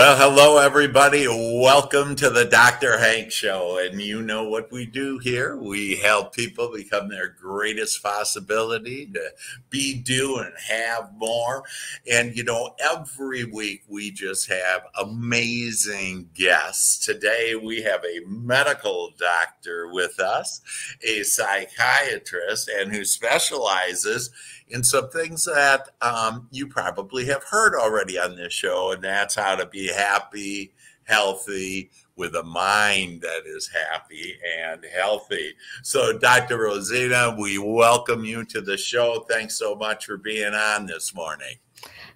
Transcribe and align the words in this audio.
Well, 0.00 0.16
hello, 0.16 0.56
everybody. 0.56 1.26
Welcome 1.28 2.16
to 2.16 2.30
the 2.30 2.46
Dr. 2.46 2.98
Hank 2.98 3.30
Show. 3.30 3.78
And 3.84 4.00
you 4.00 4.22
know 4.22 4.48
what 4.48 4.72
we 4.72 4.86
do 4.86 5.18
here. 5.18 5.58
We 5.58 5.96
help 5.96 6.34
people 6.34 6.72
become 6.72 7.10
their 7.10 7.28
greatest 7.28 8.02
possibility 8.02 9.04
to 9.12 9.30
be, 9.68 10.00
do, 10.00 10.38
and 10.38 10.54
have 10.70 11.12
more. 11.18 11.64
And, 12.10 12.34
you 12.34 12.44
know, 12.44 12.74
every 12.82 13.44
week 13.44 13.82
we 13.88 14.10
just 14.10 14.48
have 14.48 14.86
amazing 14.98 16.30
guests. 16.32 17.04
Today 17.04 17.54
we 17.62 17.82
have 17.82 18.02
a 18.02 18.26
medical 18.26 19.10
doctor 19.18 19.92
with 19.92 20.18
us, 20.18 20.62
a 21.06 21.24
psychiatrist, 21.24 22.70
and 22.74 22.90
who 22.90 23.04
specializes 23.04 24.30
in 24.70 24.84
some 24.84 25.10
things 25.10 25.44
that 25.44 25.88
um, 26.00 26.48
you 26.50 26.66
probably 26.66 27.26
have 27.26 27.44
heard 27.44 27.74
already 27.74 28.18
on 28.18 28.36
this 28.36 28.52
show, 28.52 28.92
and 28.92 29.02
that's 29.02 29.34
how 29.34 29.56
to 29.56 29.66
be 29.66 29.88
happy, 29.88 30.72
healthy, 31.04 31.90
with 32.16 32.34
a 32.34 32.42
mind 32.42 33.22
that 33.22 33.42
is 33.46 33.68
happy 33.68 34.34
and 34.62 34.84
healthy. 34.94 35.54
So, 35.82 36.18
Dr. 36.18 36.58
Rozina, 36.58 37.34
we 37.38 37.58
welcome 37.58 38.24
you 38.24 38.44
to 38.44 38.60
the 38.60 38.76
show. 38.76 39.24
Thanks 39.28 39.56
so 39.58 39.74
much 39.74 40.04
for 40.04 40.18
being 40.18 40.52
on 40.52 40.86
this 40.86 41.14
morning. 41.14 41.56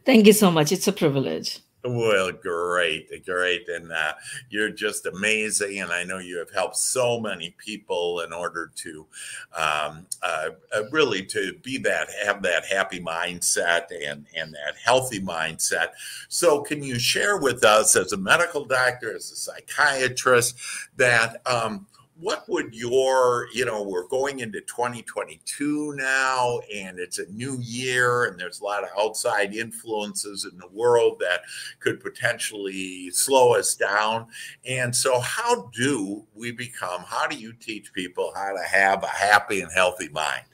Thank 0.04 0.26
you 0.26 0.34
so 0.34 0.50
much. 0.50 0.72
It's 0.72 0.86
a 0.86 0.92
privilege. 0.92 1.60
Well, 1.86 2.32
great, 2.32 3.26
great. 3.26 3.68
And 3.68 3.92
uh, 3.92 4.14
you're 4.48 4.70
just 4.70 5.04
amazing. 5.04 5.80
And 5.80 5.92
I 5.92 6.02
know 6.02 6.16
you 6.16 6.38
have 6.38 6.50
helped 6.50 6.78
so 6.78 7.20
many 7.20 7.54
people 7.58 8.20
in 8.20 8.32
order 8.32 8.72
to 8.76 9.06
um, 9.54 10.06
uh, 10.22 10.50
uh, 10.74 10.84
really 10.90 11.26
to 11.26 11.52
be 11.62 11.76
that, 11.78 12.08
have 12.24 12.40
that 12.42 12.64
happy 12.64 13.00
mindset 13.00 13.88
and, 14.02 14.24
and 14.34 14.54
that 14.54 14.76
healthy 14.82 15.20
mindset. 15.20 15.88
So, 16.30 16.62
can 16.62 16.82
you 16.82 16.98
share 16.98 17.36
with 17.36 17.64
us 17.64 17.96
as 17.96 18.12
a 18.12 18.16
medical 18.16 18.64
doctor, 18.64 19.14
as 19.14 19.30
a 19.30 19.36
psychiatrist, 19.36 20.56
that 20.96 21.42
um, 21.46 21.86
what 22.16 22.48
would 22.48 22.72
your 22.72 23.48
you 23.52 23.64
know 23.64 23.82
we're 23.82 24.06
going 24.06 24.38
into 24.38 24.60
2022 24.60 25.94
now 25.96 26.60
and 26.72 26.98
it's 26.98 27.18
a 27.18 27.26
new 27.32 27.58
year 27.60 28.26
and 28.26 28.38
there's 28.38 28.60
a 28.60 28.64
lot 28.64 28.84
of 28.84 28.90
outside 28.98 29.52
influences 29.54 30.48
in 30.50 30.56
the 30.58 30.68
world 30.68 31.18
that 31.18 31.40
could 31.80 32.00
potentially 32.00 33.10
slow 33.10 33.54
us 33.54 33.74
down. 33.74 34.26
And 34.64 34.94
so 34.94 35.18
how 35.18 35.70
do 35.74 36.24
we 36.34 36.52
become 36.52 37.02
how 37.02 37.26
do 37.26 37.36
you 37.36 37.52
teach 37.52 37.92
people 37.92 38.32
how 38.36 38.52
to 38.52 38.62
have 38.62 39.02
a 39.02 39.08
happy 39.08 39.60
and 39.60 39.72
healthy 39.72 40.08
mind? 40.10 40.44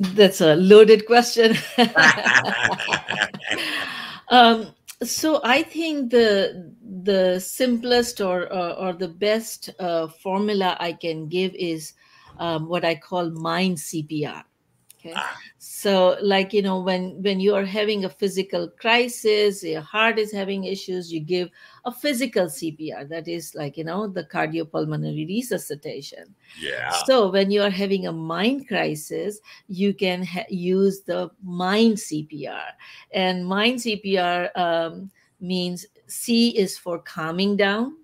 That's 0.00 0.40
a 0.40 0.56
loaded 0.56 1.06
question. 1.06 1.56
Um, 4.28 4.74
so 5.02 5.40
i 5.44 5.62
think 5.62 6.10
the 6.10 6.72
the 7.02 7.38
simplest 7.40 8.20
or 8.20 8.52
or, 8.52 8.72
or 8.74 8.92
the 8.92 9.08
best 9.08 9.70
uh, 9.80 10.06
formula 10.06 10.76
i 10.80 10.92
can 10.92 11.28
give 11.28 11.54
is 11.54 11.92
um, 12.38 12.68
what 12.68 12.84
i 12.84 12.94
call 12.94 13.30
mind 13.30 13.76
cpr 13.76 14.42
okay. 15.04 15.14
Ah. 15.16 15.36
so 15.58 16.16
like 16.22 16.52
you 16.52 16.62
know 16.62 16.80
when 16.80 17.22
when 17.22 17.40
you 17.40 17.54
are 17.54 17.64
having 17.64 18.04
a 18.04 18.08
physical 18.08 18.68
crisis 18.68 19.62
your 19.62 19.80
heart 19.80 20.18
is 20.18 20.32
having 20.32 20.64
issues 20.64 21.12
you 21.12 21.20
give 21.20 21.48
a 21.84 21.92
physical 21.92 22.46
cpr 22.46 23.08
that 23.08 23.28
is 23.28 23.54
like 23.54 23.76
you 23.76 23.84
know 23.84 24.06
the 24.08 24.24
cardiopulmonary 24.24 25.26
resuscitation. 25.28 26.34
Yeah. 26.60 26.90
So 27.04 27.30
when 27.30 27.50
you 27.50 27.62
are 27.62 27.70
having 27.70 28.06
a 28.06 28.12
mind 28.12 28.68
crisis 28.68 29.40
you 29.68 29.94
can 29.94 30.24
ha- 30.24 30.48
use 30.48 31.02
the 31.02 31.30
mind 31.42 31.96
cpr 31.96 32.64
and 33.12 33.46
mind 33.46 33.78
cpr 33.78 34.56
um, 34.56 35.10
means 35.40 35.86
c 36.06 36.56
is 36.56 36.78
for 36.78 36.98
calming 36.98 37.56
down. 37.56 37.96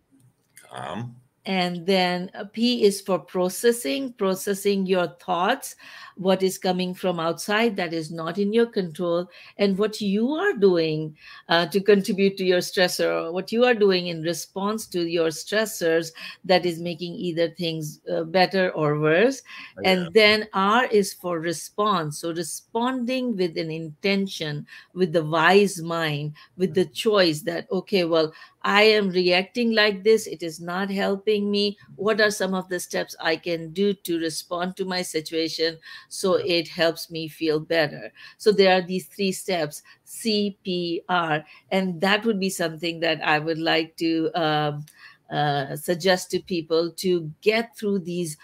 Calm 0.69 1.19
and 1.46 1.86
then 1.86 2.30
p 2.52 2.84
is 2.84 3.00
for 3.00 3.18
processing 3.18 4.12
processing 4.12 4.84
your 4.84 5.08
thoughts 5.24 5.74
what 6.16 6.42
is 6.42 6.58
coming 6.58 6.92
from 6.92 7.18
outside 7.18 7.74
that 7.76 7.94
is 7.94 8.10
not 8.10 8.36
in 8.36 8.52
your 8.52 8.66
control 8.66 9.26
and 9.56 9.78
what 9.78 10.02
you 10.02 10.32
are 10.32 10.52
doing 10.52 11.16
uh, 11.48 11.64
to 11.64 11.80
contribute 11.80 12.36
to 12.36 12.44
your 12.44 12.58
stressor 12.58 13.32
what 13.32 13.50
you 13.50 13.64
are 13.64 13.74
doing 13.74 14.08
in 14.08 14.20
response 14.20 14.86
to 14.86 15.08
your 15.08 15.28
stressors 15.28 16.12
that 16.44 16.66
is 16.66 16.78
making 16.78 17.14
either 17.14 17.48
things 17.48 18.00
uh, 18.12 18.22
better 18.24 18.70
or 18.72 19.00
worse 19.00 19.40
oh, 19.78 19.80
yeah. 19.82 19.92
and 19.92 20.12
then 20.12 20.46
r 20.52 20.84
is 20.86 21.14
for 21.14 21.40
response 21.40 22.20
so 22.20 22.34
responding 22.34 23.34
with 23.34 23.56
an 23.56 23.70
intention 23.70 24.66
with 24.92 25.10
the 25.14 25.24
wise 25.24 25.80
mind 25.80 26.34
with 26.58 26.74
the 26.74 26.84
choice 26.84 27.40
that 27.40 27.66
okay 27.72 28.04
well 28.04 28.30
I 28.62 28.82
am 28.82 29.10
reacting 29.10 29.72
like 29.75 30.04
this. 30.04 30.26
It 30.26 30.43
is 30.43 30.60
not 30.60 30.91
helping 30.91 31.50
me. 31.50 31.78
What 31.97 32.21
are 32.21 32.31
some 32.31 32.54
of 32.54 32.69
the 32.69 32.78
steps 32.81 33.16
I 33.21 33.37
can 33.37 33.72
do 33.72 33.94
to 33.94 34.19
respond 34.19 34.76
to 34.76 34.84
my 34.84 35.03
situation 35.03 35.78
so 36.09 36.34
it 36.34 36.69
helps 36.69 37.10
me 37.10 37.28
feel 37.28 37.59
better? 37.60 38.12
So 38.38 38.53
there 38.53 38.76
are 38.76 38.82
these 38.82 39.06
three 39.06 39.32
steps. 39.32 39.82
Cpr 40.06 41.44
and 41.71 42.00
that 42.00 42.25
would 42.25 42.41
be 42.41 42.50
something 42.50 42.98
that 42.98 43.25
i 43.25 43.38
would 43.38 43.59
like 43.59 43.94
to 43.97 44.28
um, 44.34 44.84
uh, 45.31 45.77
suggest 45.77 46.31
to 46.32 46.41
people 46.41 46.91
to 46.97 47.31
get 47.42 47.77
through 47.77 48.00
these 48.00 48.37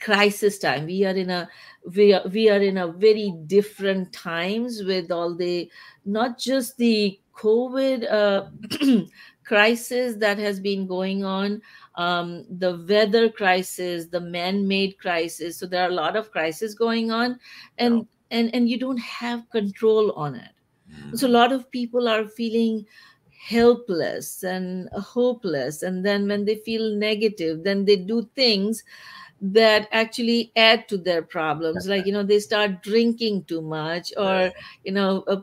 crisis 0.00 0.58
time. 0.58 0.86
We 0.86 1.04
are 1.04 1.14
in 1.14 1.30
a 1.30 1.48
we 1.94 2.12
are, 2.12 2.22
we 2.28 2.50
are 2.50 2.60
in 2.60 2.76
a 2.78 2.88
very 2.88 3.32
different 3.46 4.12
times 4.12 4.82
with 4.84 5.10
all 5.10 5.34
the 5.34 5.70
not 6.04 6.38
just 6.38 6.76
the 6.76 7.18
covid 7.34 8.10
uh, 8.10 8.48
crisis 9.46 10.16
that 10.16 10.38
has 10.38 10.60
been 10.60 10.86
going 10.86 11.24
on 11.24 11.62
um, 11.94 12.44
the 12.58 12.84
weather 12.88 13.30
crisis, 13.30 14.06
the 14.06 14.20
man-made 14.20 14.98
crisis. 14.98 15.58
So 15.58 15.66
there 15.66 15.82
are 15.82 15.90
a 15.90 15.94
lot 15.94 16.16
of 16.16 16.30
crises 16.30 16.74
going 16.74 17.10
on, 17.10 17.38
and 17.78 17.94
yeah. 17.96 18.38
and 18.38 18.54
and 18.54 18.68
you 18.68 18.78
don't 18.78 19.00
have 19.00 19.48
control 19.50 20.12
on 20.12 20.34
it. 20.34 20.52
Mm. 20.92 21.16
So 21.16 21.26
a 21.26 21.36
lot 21.40 21.52
of 21.52 21.70
people 21.70 22.08
are 22.08 22.26
feeling 22.26 22.84
helpless 23.48 24.42
and 24.42 24.88
hopeless, 24.90 25.82
and 25.82 26.04
then 26.04 26.28
when 26.28 26.44
they 26.44 26.56
feel 26.56 26.94
negative, 26.96 27.64
then 27.64 27.84
they 27.84 27.96
do 27.96 28.28
things 28.34 28.84
that 29.40 29.86
actually 29.92 30.50
add 30.56 30.88
to 30.88 30.96
their 30.96 31.20
problems 31.20 31.86
like 31.86 32.06
you 32.06 32.12
know 32.12 32.22
they 32.22 32.38
start 32.38 32.82
drinking 32.82 33.44
too 33.44 33.60
much 33.60 34.10
or 34.16 34.50
you 34.82 34.90
know 34.90 35.22
uh, 35.28 35.42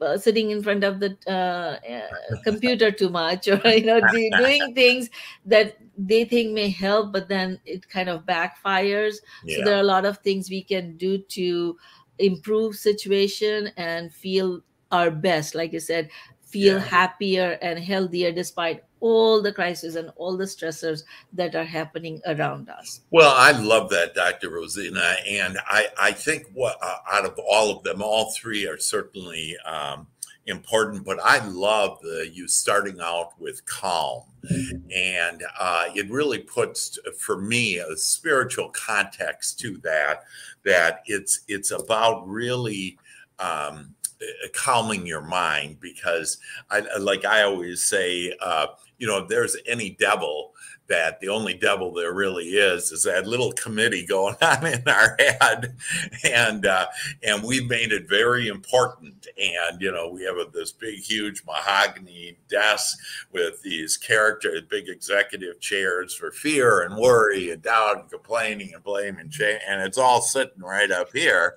uh, 0.00 0.16
sitting 0.16 0.50
in 0.50 0.62
front 0.62 0.84
of 0.84 1.00
the 1.00 1.16
uh, 1.26 1.78
uh, 1.92 2.36
computer 2.44 2.90
too 2.90 3.08
much 3.08 3.48
or 3.48 3.60
you 3.68 3.84
know 3.84 4.00
doing 4.10 4.74
things 4.74 5.10
that 5.44 5.76
they 5.96 6.24
think 6.24 6.52
may 6.52 6.68
help 6.68 7.12
but 7.12 7.28
then 7.28 7.58
it 7.64 7.88
kind 7.88 8.08
of 8.08 8.24
backfires 8.26 9.16
yeah. 9.44 9.58
so 9.58 9.64
there 9.64 9.76
are 9.76 9.80
a 9.80 9.90
lot 9.94 10.04
of 10.04 10.18
things 10.18 10.50
we 10.50 10.62
can 10.62 10.96
do 10.96 11.18
to 11.18 11.76
improve 12.18 12.76
situation 12.76 13.70
and 13.76 14.12
feel 14.12 14.60
our 14.90 15.10
best 15.10 15.54
like 15.54 15.72
you 15.72 15.80
said 15.80 16.08
feel 16.54 16.78
yeah. 16.78 16.84
happier 16.84 17.58
and 17.62 17.80
healthier 17.80 18.30
despite 18.30 18.84
all 19.00 19.42
the 19.42 19.52
crises 19.52 19.96
and 19.96 20.08
all 20.14 20.36
the 20.36 20.44
stressors 20.44 21.02
that 21.32 21.56
are 21.56 21.64
happening 21.64 22.20
around 22.26 22.68
us. 22.68 23.00
Well, 23.10 23.34
I 23.36 23.50
love 23.50 23.90
that, 23.90 24.14
Dr. 24.14 24.50
Rozina. 24.50 25.16
And 25.28 25.58
I, 25.66 25.88
I 26.00 26.12
think 26.12 26.46
what 26.54 26.78
uh, 26.80 26.98
out 27.12 27.24
of 27.24 27.36
all 27.50 27.76
of 27.76 27.82
them, 27.82 28.02
all 28.02 28.30
three 28.30 28.68
are 28.68 28.78
certainly 28.78 29.56
um, 29.66 30.06
important, 30.46 31.04
but 31.04 31.18
I 31.24 31.44
love 31.44 31.98
the 32.02 32.30
you 32.32 32.46
starting 32.46 33.00
out 33.00 33.32
with 33.40 33.66
calm. 33.66 34.22
And 34.94 35.42
uh, 35.58 35.86
it 35.94 36.08
really 36.10 36.38
puts, 36.38 36.98
for 37.18 37.40
me, 37.40 37.78
a 37.78 37.96
spiritual 37.96 38.68
context 38.68 39.58
to 39.60 39.78
that, 39.78 40.24
that 40.64 41.02
it's 41.06 41.40
it's 41.48 41.70
about 41.70 42.28
really 42.28 42.98
um, 43.38 43.94
calming 44.54 45.06
your 45.06 45.20
mind 45.20 45.80
because 45.80 46.38
I 46.70 46.82
like 46.98 47.24
I 47.24 47.42
always 47.42 47.82
say, 47.82 48.34
uh, 48.40 48.68
you 48.98 49.06
know, 49.06 49.18
if 49.18 49.28
there's 49.28 49.56
any 49.66 49.90
devil, 49.90 50.53
that 50.88 51.20
the 51.20 51.28
only 51.28 51.54
devil 51.54 51.92
there 51.92 52.12
really 52.12 52.44
is 52.44 52.92
is 52.92 53.04
that 53.04 53.26
little 53.26 53.52
committee 53.52 54.04
going 54.04 54.36
on 54.42 54.66
in 54.66 54.86
our 54.86 55.16
head. 55.18 55.76
And 56.24 56.66
uh, 56.66 56.86
and 57.22 57.42
we've 57.42 57.68
made 57.68 57.92
it 57.92 58.08
very 58.08 58.48
important. 58.48 59.26
And 59.38 59.80
you 59.80 59.92
know 59.92 60.08
we 60.08 60.24
have 60.24 60.36
a, 60.36 60.46
this 60.52 60.72
big 60.72 61.00
huge 61.00 61.42
mahogany 61.46 62.38
desk 62.48 62.98
with 63.32 63.62
these 63.62 63.96
character 63.96 64.60
big 64.68 64.88
executive 64.88 65.60
chairs 65.60 66.14
for 66.14 66.30
fear 66.30 66.82
and 66.82 66.96
worry 66.96 67.50
and 67.50 67.62
doubt 67.62 68.00
and 68.00 68.10
complaining 68.10 68.72
and 68.74 68.82
blame 68.82 69.18
and 69.18 69.32
shame 69.32 69.58
and 69.66 69.82
it's 69.82 69.98
all 69.98 70.20
sitting 70.20 70.62
right 70.62 70.90
up 70.90 71.08
here. 71.12 71.56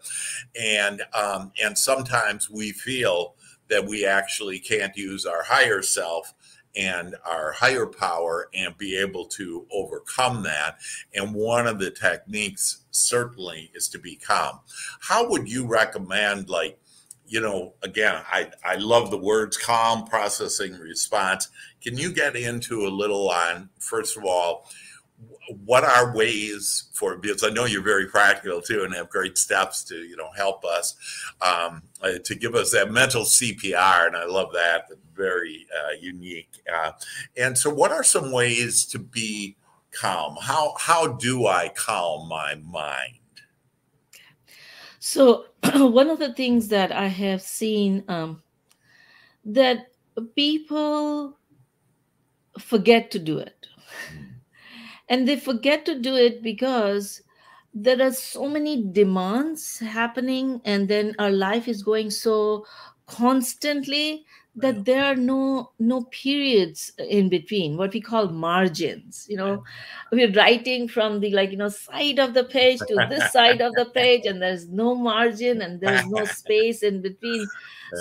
And 0.60 1.04
um, 1.14 1.52
and 1.64 1.78
sometimes 1.78 2.50
we 2.50 2.72
feel 2.72 3.36
that 3.70 3.86
we 3.86 4.06
actually 4.06 4.60
can't 4.60 4.96
use 4.96 5.26
our 5.26 5.44
higher 5.44 5.82
self 5.82 6.34
and 6.76 7.16
our 7.26 7.54
higher 7.54 7.88
power 7.88 8.50
and 8.54 8.78
be 8.78 8.98
able 8.98 9.26
to 9.26 9.66
overcome 9.72 10.44
that. 10.44 10.78
And 11.14 11.34
one 11.34 11.68
of 11.68 11.80
the 11.80 11.92
techniques 11.92 12.84
certainly 12.92 13.72
is 13.74 13.88
to 13.90 14.00
be 14.00 14.16
calm. 14.16 14.60
How 15.00 15.28
would 15.30 15.50
you 15.50 15.66
recommend, 15.66 16.50
like, 16.50 16.80
you 17.26 17.42
know, 17.42 17.74
again, 17.84 18.24
I, 18.32 18.52
I 18.64 18.76
love 18.76 19.12
the 19.12 19.18
words 19.18 19.58
calm, 19.58 20.06
processing, 20.06 20.74
response. 20.78 21.50
Can 21.82 21.98
you 21.98 22.14
get 22.14 22.36
into 22.36 22.88
a 22.88 22.90
little 22.90 23.30
on, 23.30 23.70
first 23.80 24.16
of 24.16 24.24
all, 24.24 24.70
what 25.66 25.84
are 25.84 26.16
ways 26.16 26.90
for 26.94 27.18
because 27.18 27.44
I 27.44 27.50
know 27.50 27.66
you're 27.66 27.82
very 27.82 28.08
practical 28.08 28.62
too 28.62 28.84
and 28.84 28.94
have 28.94 29.10
great 29.10 29.38
steps 29.38 29.84
to 29.86 29.96
you 29.96 30.18
know 30.18 30.30
help 30.36 30.66
us 30.66 30.96
um, 31.42 31.84
uh, 32.02 32.20
to 32.24 32.36
give 32.36 32.56
us 32.56 32.72
that 32.72 32.92
mental 32.92 33.24
CPR 33.24 34.08
and 34.08 34.16
I 34.16 34.26
love 34.26 34.52
that 34.54 34.90
very 35.16 35.66
uh, 35.74 35.94
unique 36.00 36.52
uh, 36.74 36.92
and 37.38 37.58
so 37.58 37.70
what 37.70 37.92
are 37.92 38.04
some 38.04 38.32
ways 38.32 38.86
to 38.86 39.00
be 39.00 39.56
calm? 39.92 40.38
How 40.40 40.74
how 40.80 41.08
do 41.08 41.48
I 41.48 41.70
calm 41.70 42.28
my 42.28 42.56
mind? 42.56 43.20
So 45.00 45.46
one 45.74 46.10
of 46.10 46.20
the 46.20 46.34
things 46.34 46.68
that 46.70 46.92
I 46.92 47.08
have 47.08 47.42
seen 47.42 48.04
um, 48.08 48.44
that 49.46 49.88
people 50.36 51.38
forget 52.60 53.12
to 53.12 53.20
do 53.20 53.38
it 53.38 53.68
and 55.10 55.28
they 55.28 55.38
forget 55.38 55.86
to 55.86 56.00
do 56.00 56.16
it 56.16 56.44
because 56.44 57.22
there 57.74 58.02
are 58.02 58.12
so 58.12 58.48
many 58.48 58.84
demands 58.92 59.80
happening 59.80 60.62
and 60.66 60.88
then 60.88 61.16
our 61.20 61.32
life 61.32 61.68
is 61.68 61.84
going 61.84 62.10
so 62.10 62.66
constantly 63.06 64.26
that 64.56 64.86
there 64.86 65.06
are 65.06 65.16
no 65.16 65.72
no 65.78 66.02
periods 66.06 66.92
in 66.98 67.30
between 67.30 67.78
what 67.78 67.94
we 67.94 68.02
call 68.02 68.28
margins 68.30 69.28
you 69.30 69.38
know? 69.38 69.64
We're 70.12 70.32
writing 70.32 70.88
from 70.88 71.20
the 71.20 71.32
like 71.32 71.52
you 71.52 71.58
know 71.58 71.70
side 71.70 72.20
of 72.20 72.34
the 72.34 72.44
page 72.44 72.80
to 72.80 73.08
this 73.10 73.32
side 73.32 73.62
of 73.62 73.74
the 73.74 73.86
page 73.86 74.26
and 74.26 74.42
there's 74.42 74.68
no 74.68 74.96
margin 74.96 75.62
and 75.62 75.80
there's 75.80 76.06
no 76.08 76.26
space 76.42 76.82
in 76.82 77.02
between. 77.02 77.48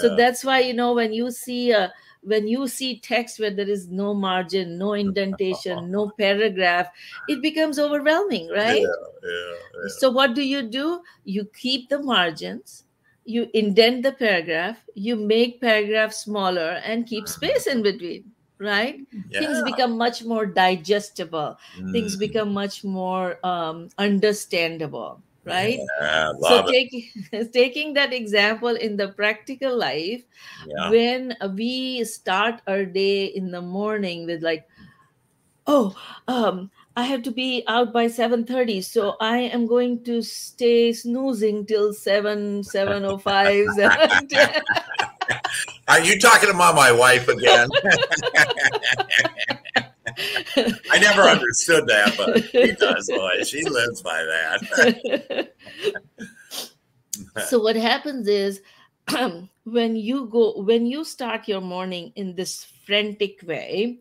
So 0.00 0.16
that's 0.16 0.44
why 0.44 0.60
you 0.60 0.72
know 0.72 0.94
when 0.94 1.12
you 1.12 1.30
see 1.30 1.72
a 1.72 1.92
when 2.26 2.48
you 2.48 2.66
see 2.66 2.98
text 2.98 3.38
where 3.38 3.52
there 3.52 3.68
is 3.68 3.88
no 3.88 4.12
margin, 4.12 4.76
no 4.76 4.94
indentation, 4.94 5.90
no 5.90 6.10
paragraph, 6.18 6.88
it 7.28 7.40
becomes 7.40 7.78
overwhelming, 7.78 8.48
right? 8.48 8.82
Yeah, 8.82 9.06
yeah, 9.22 9.52
yeah. 9.52 9.88
So, 9.98 10.10
what 10.10 10.34
do 10.34 10.42
you 10.42 10.62
do? 10.62 11.00
You 11.24 11.48
keep 11.56 11.88
the 11.88 12.02
margins, 12.02 12.84
you 13.24 13.48
indent 13.54 14.02
the 14.02 14.12
paragraph, 14.12 14.78
you 14.94 15.14
make 15.14 15.60
paragraph 15.60 16.12
smaller, 16.12 16.80
and 16.84 17.06
keep 17.06 17.24
mm-hmm. 17.24 17.46
space 17.46 17.66
in 17.68 17.82
between, 17.82 18.24
right? 18.58 19.00
yeah. 19.30 19.40
Things 19.40 19.62
become 19.62 19.96
much 19.96 20.24
more 20.24 20.46
digestible, 20.46 21.56
mm. 21.78 21.92
things 21.92 22.16
become 22.16 22.52
much 22.52 22.82
more 22.82 23.38
um, 23.46 23.88
understandable 23.98 25.22
right? 25.46 25.78
Yeah, 26.00 26.32
so 26.42 26.66
taking 26.66 27.08
taking 27.52 27.94
that 27.94 28.12
example 28.12 28.74
in 28.74 28.96
the 28.96 29.08
practical 29.08 29.76
life 29.76 30.22
yeah. 30.66 30.90
when 30.90 31.36
we 31.54 32.04
start 32.04 32.60
our 32.66 32.84
day 32.84 33.26
in 33.26 33.50
the 33.50 33.62
morning 33.62 34.26
with 34.26 34.42
like 34.42 34.66
oh 35.66 35.94
um 36.28 36.70
i 36.96 37.02
have 37.02 37.22
to 37.22 37.30
be 37.30 37.64
out 37.66 37.92
by 37.92 38.06
7.30 38.06 38.84
so 38.84 39.16
i 39.20 39.38
am 39.38 39.66
going 39.66 40.02
to 40.04 40.22
stay 40.22 40.92
snoozing 40.92 41.66
till 41.66 41.92
7 41.92 42.62
7.05 42.62 44.62
are 45.88 46.00
you 46.00 46.20
talking 46.20 46.50
about 46.50 46.74
my 46.74 46.92
wife 46.92 47.28
again 47.28 47.68
I 50.90 50.98
never 50.98 51.22
understood 51.22 51.86
that, 51.86 52.14
but 52.16 52.44
he 52.44 52.72
does, 52.72 53.08
boy. 53.08 53.42
She 53.44 53.64
lives 53.64 54.02
by 54.02 54.22
that. 54.22 55.50
so 57.48 57.60
what 57.60 57.76
happens 57.76 58.28
is 58.28 58.60
when 59.64 59.96
you 59.96 60.26
go 60.26 60.60
when 60.62 60.86
you 60.86 61.04
start 61.04 61.48
your 61.48 61.60
morning 61.60 62.12
in 62.16 62.34
this 62.34 62.64
frantic 62.84 63.40
way 63.42 63.98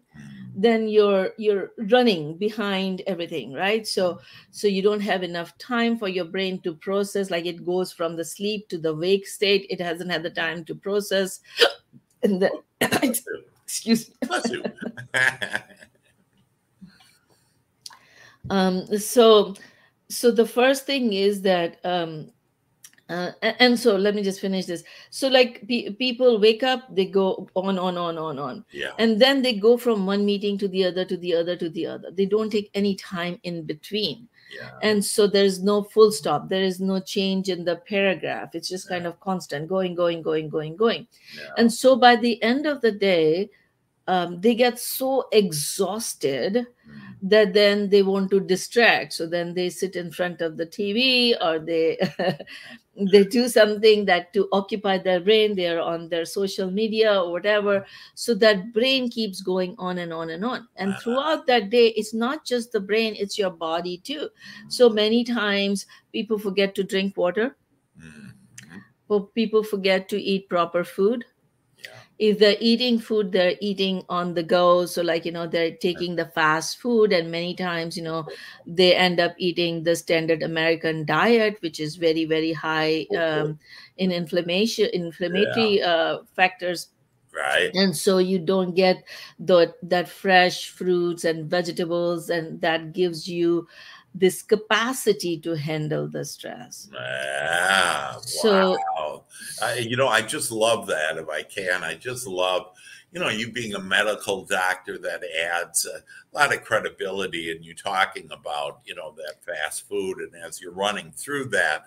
then 0.56 0.88
you're 0.88 1.33
you're 1.38 1.71
running 1.89 2.38
behind 2.38 3.01
everything 3.07 3.53
right? 3.53 3.85
So 3.85 4.19
so 4.51 4.68
you 4.68 4.81
don't 4.81 5.01
have 5.01 5.21
enough 5.21 5.57
time 5.57 5.97
for 5.97 6.07
your 6.07 6.25
brain 6.25 6.61
to 6.61 6.73
process 6.73 7.29
like 7.29 7.45
it 7.45 7.65
goes 7.65 7.91
from 7.91 8.15
the 8.15 8.23
sleep 8.23 8.69
to 8.69 8.77
the 8.77 8.95
wake 8.95 9.27
state. 9.27 9.68
It 9.69 9.81
hasn't 9.81 10.11
had 10.11 10.23
the 10.23 10.29
time 10.29 10.63
to 10.65 10.75
process. 10.75 11.41
And 12.23 12.41
then 12.41 12.51
excuse 12.81 14.09
me 14.09 14.63
um, 18.50 18.86
so 18.97 19.56
so 20.09 20.31
the 20.31 20.45
first 20.45 20.86
thing 20.86 21.13
is 21.13 21.42
that 21.42 21.83
um, 21.83 22.31
uh, 23.07 23.31
and 23.42 23.80
so 23.80 23.95
let 23.95 24.15
me 24.15 24.24
just 24.24 24.42
finish 24.42 24.65
this. 24.65 24.83
So 25.12 25.27
like 25.27 25.68
pe- 25.68 25.92
people 25.92 26.39
wake 26.39 26.63
up 26.63 26.83
they 26.95 27.06
go 27.06 27.47
on 27.56 27.77
on 27.77 27.97
on 27.97 28.18
on 28.18 28.39
on. 28.39 28.65
Yeah. 28.71 28.92
And 28.97 29.21
then 29.21 29.44
they 29.44 29.53
go 29.53 29.77
from 29.77 30.07
one 30.07 30.25
meeting 30.25 30.57
to 30.59 30.68
the 30.68 30.86
other 30.86 31.06
to 31.06 31.18
the 31.18 31.36
other 31.36 31.56
to 31.56 31.69
the 31.69 31.86
other. 31.86 32.09
They 32.12 32.25
don't 32.25 32.50
take 32.50 32.71
any 32.74 32.95
time 32.95 33.39
in 33.44 33.63
between. 33.63 34.27
Yeah. 34.56 34.69
and 34.83 35.03
so 35.03 35.27
there's 35.27 35.62
no 35.62 35.83
full 35.83 36.12
stop. 36.12 36.50
There 36.50 36.63
is 36.63 36.80
no 36.80 37.00
change 37.00 37.50
in 37.50 37.65
the 37.65 37.77
paragraph. 37.77 38.53
It's 38.53 38.69
just 38.69 38.88
yeah. 38.89 38.97
kind 38.97 39.07
of 39.07 39.19
constant 39.19 39.68
going 39.68 39.95
going 39.95 40.21
going 40.21 40.50
going 40.50 40.75
going. 40.75 41.07
Yeah. 41.36 41.50
and 41.57 41.71
so 41.71 41.95
by 41.95 42.15
the 42.15 42.42
end 42.42 42.65
of 42.65 42.81
the 42.81 42.92
day 42.92 43.50
um, 44.07 44.39
they 44.42 44.56
get 44.56 44.80
so 44.80 45.27
exhausted 45.31 46.56
mm 46.88 47.05
that 47.21 47.53
then 47.53 47.89
they 47.89 48.03
want 48.03 48.29
to 48.31 48.39
distract. 48.39 49.13
So 49.13 49.27
then 49.27 49.53
they 49.53 49.69
sit 49.69 49.95
in 49.95 50.12
front 50.12 50.41
of 50.41 50.57
the 50.57 50.65
tv 50.65 51.35
or 51.41 51.59
they 51.59 51.97
they 53.12 53.23
do 53.23 53.47
something 53.47 54.06
that 54.06 54.33
to 54.33 54.47
occupy 54.51 54.97
their 54.97 55.19
brain. 55.19 55.56
They're 55.56 55.81
on 55.81 56.09
their 56.09 56.25
social 56.25 56.69
media 56.69 57.21
or 57.21 57.31
whatever. 57.31 57.85
So 58.13 58.33
that 58.35 58.73
brain 58.73 59.09
keeps 59.09 59.41
going 59.41 59.75
on 59.77 59.97
and 59.97 60.13
on 60.13 60.29
and 60.29 60.45
on. 60.45 60.67
And 60.75 60.91
uh-huh. 60.91 61.00
throughout 61.01 61.47
that 61.47 61.69
day 61.69 61.88
it's 61.89 62.13
not 62.13 62.45
just 62.45 62.71
the 62.71 62.79
brain 62.79 63.15
it's 63.18 63.38
your 63.38 63.51
body 63.51 63.97
too. 63.97 64.29
So 64.68 64.89
many 64.89 65.23
times 65.23 65.85
people 66.11 66.38
forget 66.38 66.75
to 66.75 66.83
drink 66.83 67.18
water. 67.18 67.56
Mm-hmm. 67.97 69.23
people 69.33 69.63
forget 69.63 70.09
to 70.09 70.21
eat 70.21 70.50
proper 70.50 70.83
food 70.83 71.23
if 72.17 72.39
they're 72.39 72.55
eating 72.59 72.97
food 72.97 73.31
they're 73.31 73.55
eating 73.59 74.03
on 74.07 74.33
the 74.33 74.43
go. 74.43 74.85
So 74.85 75.01
like 75.01 75.25
you 75.25 75.31
know 75.31 75.47
they're 75.47 75.75
taking 75.75 76.15
the 76.15 76.25
fast 76.25 76.79
food 76.79 77.11
and 77.11 77.29
many 77.29 77.55
times 77.55 77.97
you 77.97 78.03
know 78.03 78.25
they 78.65 78.95
end 78.95 79.19
up 79.19 79.33
eating 79.37 79.83
the 79.83 79.95
standard 79.95 80.41
american 80.41 81.05
diet 81.05 81.57
which 81.61 81.79
is 81.79 81.97
very 81.97 82.25
very 82.25 82.53
high 82.53 83.05
um, 83.17 83.59
in 83.97 84.11
inflammation 84.11 84.89
inflammatory 84.94 85.80
yeah. 85.80 85.85
uh, 85.85 86.23
factors. 86.35 86.89
Right. 87.35 87.69
And 87.73 87.95
so 87.95 88.19
you 88.19 88.39
don't 88.39 88.75
get 88.75 89.04
the 89.39 89.75
that 89.83 90.07
fresh 90.07 90.69
fruits 90.69 91.25
and 91.25 91.49
vegetables 91.49 92.30
and 92.30 92.61
that 92.61 92.94
gives 92.94 93.27
you 93.27 93.68
this 94.16 94.42
capacity 94.42 95.38
to 95.38 95.56
handle 95.56 96.07
the 96.07 96.24
stress. 96.24 96.90
Ah, 96.98 98.18
so, 98.22 98.78
wow. 98.95 99.24
I, 99.62 99.76
you 99.80 99.98
know, 99.98 100.07
I 100.07 100.22
just 100.22 100.52
love 100.52 100.88
that. 100.88 101.18
If 101.18 101.28
I 101.28 101.44
can, 101.44 101.84
I 101.84 101.95
just 101.95 102.26
love, 102.26 102.72
you 103.12 103.19
know, 103.19 103.28
you 103.28 103.52
being 103.52 103.76
a 103.76 103.80
medical 103.80 104.45
doctor 104.45 104.98
that 105.00 105.22
adds 105.38 105.86
a 105.86 106.02
lot 106.38 106.56
of 106.56 106.64
credibility 106.64 107.52
and 107.52 107.64
you 107.64 107.76
talking 107.76 108.30
about, 108.31 108.80
you 108.86 108.95
know, 108.95 109.14
that 109.18 109.44
fast 109.45 109.86
food. 109.90 110.19
And 110.19 110.34
as 110.42 110.62
you're 110.62 110.72
running 110.72 111.12
through 111.12 111.50
that, 111.50 111.84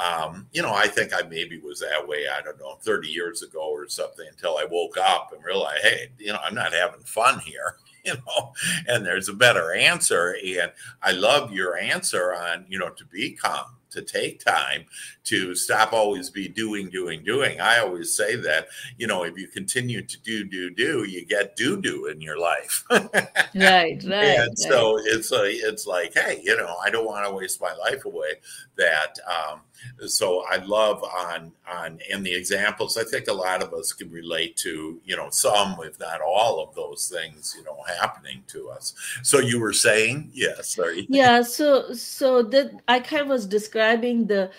um, 0.00 0.48
you 0.52 0.62
know, 0.62 0.74
I 0.74 0.88
think 0.88 1.12
I 1.14 1.22
maybe 1.28 1.60
was 1.60 1.78
that 1.78 2.06
way, 2.08 2.26
I 2.28 2.42
don't 2.42 2.58
know, 2.58 2.78
30 2.82 3.06
years 3.06 3.42
ago 3.42 3.70
or 3.70 3.88
something 3.88 4.26
until 4.28 4.56
I 4.56 4.66
woke 4.68 4.96
up 4.96 5.32
and 5.32 5.44
realized, 5.44 5.84
hey, 5.84 6.10
you 6.18 6.32
know, 6.32 6.40
I'm 6.42 6.56
not 6.56 6.72
having 6.72 7.02
fun 7.02 7.38
here. 7.38 7.76
you 8.14 8.14
know, 8.14 8.52
and 8.86 9.04
there's 9.04 9.28
a 9.28 9.34
better 9.34 9.72
answer. 9.72 10.36
And 10.44 10.72
I 11.02 11.12
love 11.12 11.52
your 11.52 11.76
answer 11.76 12.34
on, 12.34 12.66
you 12.68 12.78
know, 12.78 12.90
to 12.90 13.04
be 13.04 13.32
calm, 13.32 13.76
to 13.98 14.12
take 14.12 14.44
time, 14.44 14.84
to 15.24 15.54
stop 15.54 15.92
always 15.92 16.30
be 16.30 16.48
doing, 16.48 16.88
doing, 16.88 17.24
doing. 17.24 17.60
I 17.60 17.78
always 17.78 18.12
say 18.12 18.36
that, 18.36 18.68
you 18.96 19.06
know, 19.06 19.24
if 19.24 19.36
you 19.36 19.48
continue 19.48 20.02
to 20.02 20.20
do, 20.20 20.44
do, 20.44 20.70
do, 20.70 21.04
you 21.04 21.24
get 21.24 21.56
do, 21.56 21.80
do 21.80 22.06
in 22.06 22.20
your 22.20 22.38
life. 22.38 22.84
right, 22.90 23.12
right. 23.54 24.04
And 24.04 24.04
right. 24.04 24.58
so 24.58 24.98
it's 24.98 25.32
a, 25.32 25.44
it's 25.44 25.86
like, 25.86 26.14
hey, 26.14 26.40
you 26.42 26.56
know, 26.56 26.76
I 26.84 26.90
don't 26.90 27.06
want 27.06 27.26
to 27.26 27.34
waste 27.34 27.60
my 27.60 27.74
life 27.74 28.04
away. 28.04 28.34
That, 28.76 29.18
um, 29.26 29.60
so 30.06 30.44
I 30.48 30.56
love 30.56 31.02
on 31.02 31.52
on 31.68 31.98
and 32.10 32.24
the 32.24 32.34
examples. 32.34 32.96
I 32.96 33.04
think 33.04 33.28
a 33.28 33.32
lot 33.32 33.62
of 33.62 33.72
us 33.74 33.92
can 33.92 34.10
relate 34.10 34.56
to 34.58 35.00
you 35.04 35.16
know 35.16 35.28
some, 35.30 35.76
if 35.82 35.98
not 36.00 36.20
all, 36.20 36.60
of 36.60 36.74
those 36.74 37.08
things 37.08 37.54
you 37.56 37.64
know 37.64 37.82
happening 38.00 38.42
to 38.48 38.70
us. 38.70 38.94
So 39.22 39.38
you 39.38 39.60
were 39.60 39.72
saying 39.72 40.30
yes, 40.32 40.74
sorry. 40.74 41.06
Yeah. 41.08 41.42
So 41.42 41.92
so 41.92 42.42
that 42.44 42.72
I 42.88 43.00
kind 43.00 43.22
of 43.22 43.28
was 43.28 43.46
describing 43.46 43.87
the 43.96 44.50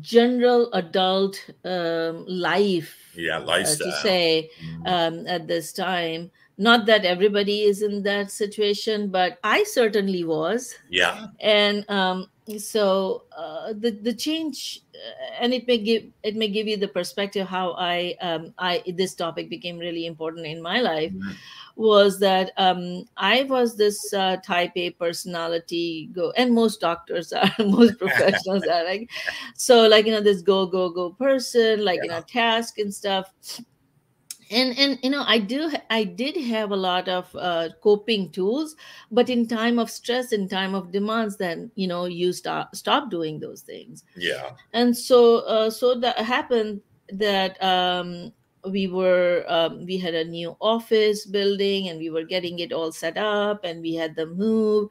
general 0.00 0.72
adult 0.72 1.44
um, 1.64 2.24
life. 2.26 2.96
Yeah, 3.14 3.38
lifestyle. 3.38 3.88
Uh, 3.88 3.90
to 3.90 3.96
say 4.00 4.50
mm-hmm. 4.62 4.86
um, 4.86 5.26
at 5.26 5.46
this 5.46 5.72
time. 5.72 6.30
Not 6.60 6.86
that 6.86 7.04
everybody 7.04 7.62
is 7.62 7.82
in 7.82 8.02
that 8.02 8.32
situation, 8.32 9.10
but 9.10 9.38
I 9.44 9.62
certainly 9.62 10.24
was. 10.24 10.74
Yeah. 10.90 11.28
And 11.38 11.88
um, 11.88 12.26
so 12.56 13.24
uh, 13.36 13.74
the 13.74 13.90
the 13.90 14.14
change 14.14 14.80
and 15.38 15.52
it 15.52 15.66
may 15.66 15.76
give 15.76 16.04
it 16.22 16.34
may 16.34 16.48
give 16.48 16.66
you 16.66 16.76
the 16.76 16.88
perspective 16.88 17.46
how 17.46 17.72
i 17.72 18.14
um 18.20 18.54
i 18.58 18.82
this 18.96 19.14
topic 19.14 19.50
became 19.50 19.78
really 19.78 20.06
important 20.06 20.46
in 20.46 20.62
my 20.62 20.80
life 20.80 21.12
mm-hmm. 21.12 21.32
was 21.76 22.18
that 22.18 22.52
um 22.56 23.04
i 23.16 23.42
was 23.44 23.76
this 23.76 24.12
uh, 24.14 24.36
type 24.38 24.72
a 24.76 24.90
personality 24.90 26.08
go 26.12 26.30
and 26.36 26.54
most 26.54 26.80
doctors 26.80 27.32
are 27.34 27.52
most 27.60 27.98
professionals 27.98 28.64
are 28.64 28.84
like 28.84 29.10
so 29.54 29.86
like 29.86 30.06
you 30.06 30.12
know 30.12 30.22
this 30.22 30.40
go 30.40 30.64
go 30.64 30.88
go 30.88 31.10
person 31.10 31.84
like 31.84 31.98
yeah. 31.98 32.04
you 32.04 32.10
know 32.10 32.22
task 32.22 32.78
and 32.78 32.94
stuff 32.94 33.32
and 34.50 34.78
and 34.78 34.98
you 35.02 35.10
know 35.10 35.24
i 35.26 35.38
do 35.38 35.70
i 35.90 36.04
did 36.04 36.36
have 36.36 36.70
a 36.70 36.76
lot 36.76 37.08
of 37.08 37.34
uh, 37.36 37.68
coping 37.82 38.30
tools 38.30 38.76
but 39.10 39.28
in 39.28 39.46
time 39.46 39.78
of 39.78 39.90
stress 39.90 40.32
in 40.32 40.48
time 40.48 40.74
of 40.74 40.90
demands 40.90 41.36
then 41.36 41.70
you 41.74 41.86
know 41.86 42.06
you 42.06 42.32
stop 42.32 42.74
stop 42.74 43.10
doing 43.10 43.40
those 43.40 43.62
things. 43.62 44.04
Yeah. 44.16 44.50
And 44.72 44.96
so 44.96 45.40
uh, 45.40 45.70
so 45.70 45.94
that 46.00 46.18
happened 46.18 46.80
that 47.12 47.62
um 47.62 48.32
we 48.68 48.86
were 48.88 49.44
um, 49.48 49.86
we 49.86 49.96
had 49.98 50.14
a 50.14 50.24
new 50.24 50.56
office 50.60 51.24
building 51.24 51.88
and 51.88 51.98
we 51.98 52.10
were 52.10 52.24
getting 52.24 52.58
it 52.58 52.72
all 52.72 52.92
set 52.92 53.16
up 53.16 53.64
and 53.64 53.80
we 53.80 53.94
had 53.94 54.16
the 54.16 54.26
move. 54.26 54.90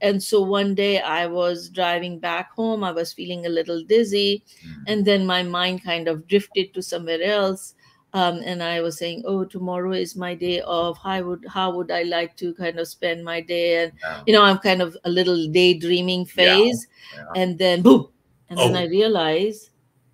And 0.00 0.22
so 0.22 0.40
one 0.40 0.76
day 0.76 1.00
i 1.00 1.26
was 1.26 1.68
driving 1.68 2.20
back 2.20 2.52
home 2.52 2.84
i 2.84 2.92
was 2.92 3.12
feeling 3.12 3.46
a 3.46 3.48
little 3.48 3.82
dizzy 3.82 4.44
mm. 4.64 4.76
and 4.86 5.04
then 5.04 5.26
my 5.26 5.42
mind 5.42 5.82
kind 5.82 6.06
of 6.06 6.28
drifted 6.28 6.72
to 6.74 6.82
somewhere 6.82 7.20
else 7.20 7.74
um, 8.14 8.40
and 8.44 8.62
I 8.62 8.80
was 8.80 8.96
saying, 8.96 9.24
"Oh, 9.26 9.44
tomorrow 9.44 9.92
is 9.92 10.16
my 10.16 10.34
day 10.34 10.62
off. 10.62 10.98
How 11.02 11.22
would 11.22 11.44
how 11.46 11.70
would 11.72 11.90
I 11.90 12.04
like 12.04 12.36
to 12.36 12.54
kind 12.54 12.78
of 12.78 12.88
spend 12.88 13.24
my 13.24 13.40
day?" 13.40 13.84
And 13.84 13.92
yeah. 14.00 14.22
you 14.26 14.32
know, 14.32 14.42
I'm 14.42 14.58
kind 14.58 14.80
of 14.80 14.96
a 15.04 15.10
little 15.10 15.46
daydreaming 15.48 16.24
phase, 16.24 16.86
yeah. 17.14 17.20
Yeah. 17.20 17.42
and 17.42 17.58
then 17.58 17.82
boom, 17.82 18.08
and 18.48 18.58
oh. 18.58 18.66
then 18.66 18.76
I 18.76 18.86
realized 18.86 19.70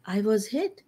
I 0.06 0.22
was 0.22 0.46
hit. 0.48 0.82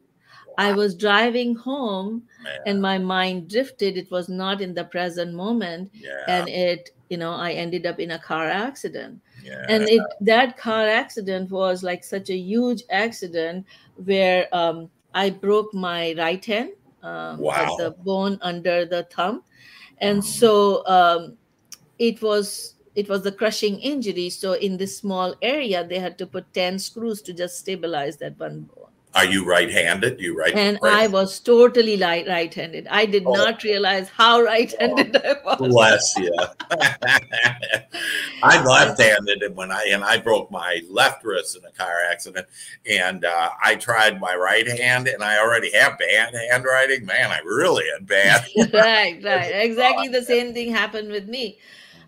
Wow. 0.49 0.55
I 0.59 0.73
was 0.73 0.97
driving 0.97 1.55
home, 1.55 2.25
and 2.67 2.83
my 2.83 2.99
mind 2.99 3.51
drifted. 3.51 3.97
It 3.97 4.11
was 4.11 4.29
not 4.29 4.61
in 4.61 4.75
the 4.75 4.85
present 4.85 5.33
moment, 5.33 5.93
and 6.27 6.49
it, 6.49 6.91
you 7.09 7.19
know, 7.19 7.33
I 7.33 7.53
ended 7.53 7.87
up 7.87 8.01
in 8.01 8.13
a 8.13 8.19
car 8.19 8.49
accident. 8.49 9.21
And 9.69 9.85
it 9.85 10.03
that 10.23 10.57
car 10.57 10.89
accident 10.89 11.53
was 11.53 11.85
like 11.85 12.03
such 12.03 12.31
a 12.31 12.37
huge 12.37 12.83
accident 12.91 13.65
where 13.95 14.49
um, 14.53 14.91
I 15.15 15.31
broke 15.31 15.73
my 15.73 16.17
right 16.19 16.45
hand 16.45 16.71
um, 17.07 17.39
wow. 17.39 17.77
the 17.79 17.91
bone 17.91 18.39
under 18.43 18.85
the 18.85 19.05
thumb, 19.05 19.43
and 19.99 20.25
so 20.25 20.87
um, 20.87 21.37
it 21.99 22.21
was 22.21 22.75
it 22.95 23.09
was 23.09 23.23
the 23.23 23.33
crushing 23.33 23.79
injury. 23.79 24.31
So 24.31 24.55
in 24.55 24.77
this 24.77 24.99
small 24.99 25.35
area, 25.41 25.87
they 25.87 25.99
had 25.99 26.19
to 26.19 26.27
put 26.27 26.53
ten 26.53 26.79
screws 26.79 27.23
to 27.23 27.33
just 27.33 27.59
stabilize 27.59 28.17
that 28.19 28.39
one 28.39 28.63
bone. 28.63 28.96
Are 29.17 29.25
you 29.25 29.47
right-handed? 29.47 30.21
You 30.21 30.37
right? 30.37 30.55
And 30.55 30.79
right 30.83 31.05
I 31.05 31.07
was 31.07 31.41
totally 31.41 31.97
light 31.97 32.29
right-handed. 32.29 32.87
I 32.89 33.07
did 33.07 33.23
oh. 33.25 33.33
not 33.33 33.63
realize 33.63 34.11
how 34.11 34.43
right-handed 34.43 35.17
oh. 35.17 35.21
I 35.25 35.57
was. 35.57 35.69
Bless 35.71 36.17
you. 36.19 36.37
I'm 38.43 38.65
left-handed, 38.65 39.43
and 39.43 39.57
when 39.57 39.73
I 39.73 39.89
and 39.91 40.05
I 40.05 40.19
broke 40.19 40.51
my 40.51 40.83
left 40.91 41.25
wrist 41.25 41.57
in 41.57 41.65
a 41.65 41.73
car 41.73 41.95
accident, 42.13 42.47
and 42.85 43.25
uh, 43.25 43.51
I 43.65 43.77
tried 43.77 44.21
my 44.21 44.35
right 44.35 44.69
hand, 44.69 45.09
and 45.09 45.23
I 45.23 45.39
already 45.39 45.73
have 45.73 45.99
bad 45.99 46.35
handwriting. 46.51 47.07
Man, 47.07 47.33
I 47.33 47.39
really 47.39 47.85
had 47.95 48.07
bad. 48.07 48.45
right, 48.75 49.19
right. 49.25 49.53
Exactly 49.67 50.09
the 50.09 50.23
same 50.23 50.53
thing 50.53 50.71
happened 50.71 51.11
with 51.11 51.27
me, 51.27 51.59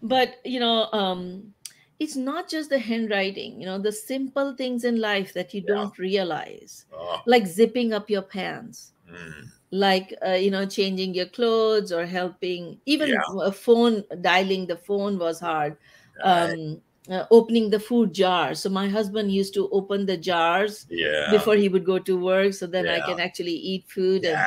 but 0.02 0.36
you 0.44 0.60
know. 0.60 0.88
um 0.92 1.54
it's 1.98 2.16
not 2.16 2.48
just 2.48 2.70
the 2.70 2.78
handwriting 2.78 3.60
you 3.60 3.66
know 3.66 3.78
the 3.78 3.92
simple 3.92 4.54
things 4.54 4.84
in 4.84 5.00
life 5.00 5.32
that 5.34 5.52
you 5.52 5.62
yeah. 5.66 5.74
don't 5.74 5.98
realize 5.98 6.86
oh. 6.92 7.20
like 7.26 7.46
zipping 7.46 7.92
up 7.92 8.08
your 8.08 8.22
pants 8.22 8.92
mm. 9.10 9.48
like 9.70 10.14
uh, 10.26 10.32
you 10.32 10.50
know 10.50 10.64
changing 10.66 11.14
your 11.14 11.26
clothes 11.26 11.92
or 11.92 12.06
helping 12.06 12.78
even 12.86 13.08
yeah. 13.08 13.20
a 13.42 13.52
phone 13.52 14.04
dialing 14.20 14.66
the 14.66 14.76
phone 14.76 15.18
was 15.18 15.40
hard 15.40 15.76
right. 16.24 16.52
um, 16.52 16.80
uh, 17.10 17.24
opening 17.30 17.70
the 17.70 17.80
food 17.80 18.12
jar 18.12 18.54
so 18.54 18.68
my 18.68 18.86
husband 18.86 19.32
used 19.32 19.54
to 19.54 19.68
open 19.70 20.04
the 20.04 20.16
jars 20.16 20.86
yeah. 20.90 21.30
before 21.30 21.54
he 21.54 21.68
would 21.68 21.84
go 21.84 21.98
to 21.98 22.18
work 22.18 22.52
so 22.52 22.66
then 22.66 22.86
i 22.86 23.00
can 23.00 23.18
actually 23.18 23.54
eat 23.54 23.84
food 23.88 24.24
and 24.26 24.38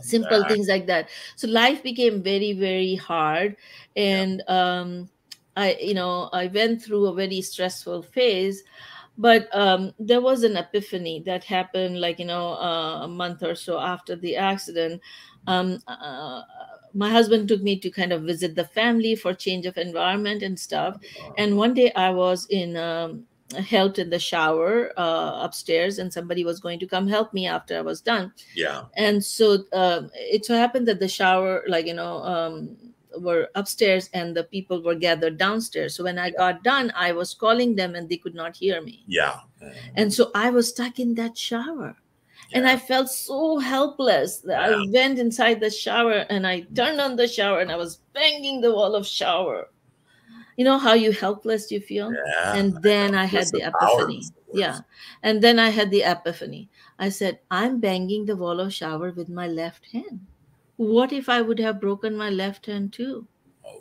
simple 0.00 0.44
things 0.44 0.68
like 0.68 0.86
that 0.86 1.08
so 1.34 1.48
life 1.48 1.82
became 1.82 2.22
very 2.22 2.52
very 2.52 2.94
hard 2.94 3.56
and 3.96 4.42
um 4.48 5.08
I, 5.56 5.76
you 5.80 5.94
know, 5.94 6.30
I 6.32 6.46
went 6.48 6.82
through 6.82 7.06
a 7.06 7.14
very 7.14 7.42
stressful 7.42 8.02
phase, 8.02 8.62
but 9.18 9.48
um, 9.54 9.92
there 9.98 10.20
was 10.20 10.42
an 10.42 10.56
epiphany 10.56 11.22
that 11.26 11.44
happened, 11.44 12.00
like 12.00 12.18
you 12.18 12.24
know, 12.24 12.54
uh, 12.54 13.02
a 13.04 13.08
month 13.08 13.42
or 13.42 13.54
so 13.54 13.78
after 13.78 14.16
the 14.16 14.36
accident. 14.36 15.00
Um, 15.46 15.80
uh, 15.86 16.42
my 16.94 17.10
husband 17.10 17.48
took 17.48 17.62
me 17.62 17.78
to 17.80 17.90
kind 17.90 18.12
of 18.12 18.22
visit 18.22 18.54
the 18.54 18.64
family 18.64 19.14
for 19.14 19.32
change 19.34 19.66
of 19.66 19.76
environment 19.78 20.42
and 20.42 20.58
stuff. 20.58 20.96
And 21.36 21.56
one 21.56 21.74
day 21.74 21.92
I 21.94 22.10
was 22.10 22.46
in 22.50 22.76
um, 22.76 23.24
helped 23.68 23.98
in 23.98 24.10
the 24.10 24.18
shower 24.18 24.92
uh, 24.98 25.40
upstairs 25.42 25.98
and 25.98 26.12
somebody 26.12 26.44
was 26.44 26.60
going 26.60 26.78
to 26.80 26.86
come 26.86 27.06
help 27.06 27.34
me 27.34 27.46
after 27.46 27.76
i 27.76 27.82
was 27.82 28.00
done 28.00 28.32
yeah 28.54 28.84
and 28.96 29.22
so 29.22 29.58
uh, 29.74 30.02
it 30.14 30.44
so 30.44 30.54
happened 30.54 30.88
that 30.88 31.00
the 31.00 31.08
shower 31.08 31.62
like 31.68 31.86
you 31.86 31.92
know 31.94 32.16
um, 32.22 32.76
were 33.18 33.48
upstairs 33.54 34.08
and 34.12 34.36
the 34.36 34.44
people 34.44 34.82
were 34.82 34.94
gathered 34.94 35.38
downstairs. 35.38 35.94
So 35.94 36.04
when 36.04 36.18
I 36.18 36.30
got 36.30 36.62
done, 36.62 36.92
I 36.96 37.12
was 37.12 37.34
calling 37.34 37.74
them 37.74 37.94
and 37.94 38.08
they 38.08 38.16
could 38.16 38.34
not 38.34 38.56
hear 38.56 38.80
me. 38.82 39.04
Yeah. 39.06 39.40
And 39.94 40.12
so 40.12 40.30
I 40.34 40.50
was 40.50 40.68
stuck 40.68 40.98
in 40.98 41.14
that 41.14 41.36
shower. 41.36 41.96
Yeah. 42.50 42.58
And 42.58 42.68
I 42.68 42.76
felt 42.76 43.08
so 43.08 43.58
helpless 43.58 44.38
that 44.38 44.70
yeah. 44.70 44.76
I 44.76 44.86
went 44.90 45.18
inside 45.18 45.60
the 45.60 45.70
shower 45.70 46.26
and 46.28 46.46
I 46.46 46.60
turned 46.74 47.00
on 47.00 47.16
the 47.16 47.28
shower 47.28 47.60
and 47.60 47.70
I 47.70 47.76
was 47.76 47.98
banging 48.12 48.60
the 48.60 48.72
wall 48.72 48.94
of 48.94 49.06
shower. 49.06 49.68
You 50.56 50.64
know 50.64 50.78
how 50.78 50.92
you 50.92 51.12
helpless 51.12 51.70
you 51.70 51.80
feel? 51.80 52.12
Yeah. 52.12 52.54
And 52.54 52.82
then 52.82 53.14
I 53.14 53.24
had 53.24 53.46
the 53.48 53.62
epiphany. 53.62 54.24
Yeah. 54.52 54.80
And 55.22 55.40
then 55.40 55.58
I 55.58 55.70
had 55.70 55.90
the 55.90 56.02
epiphany. 56.02 56.68
I 56.98 57.08
said, 57.08 57.40
I'm 57.50 57.80
banging 57.80 58.26
the 58.26 58.36
wall 58.36 58.60
of 58.60 58.72
shower 58.72 59.12
with 59.12 59.28
my 59.30 59.48
left 59.48 59.86
hand 59.86 60.26
what 60.82 61.12
if 61.12 61.28
I 61.28 61.40
would 61.40 61.58
have 61.58 61.80
broken 61.80 62.16
my 62.16 62.30
left 62.30 62.66
hand 62.66 62.92
too? 62.92 63.26
Oh. 63.64 63.80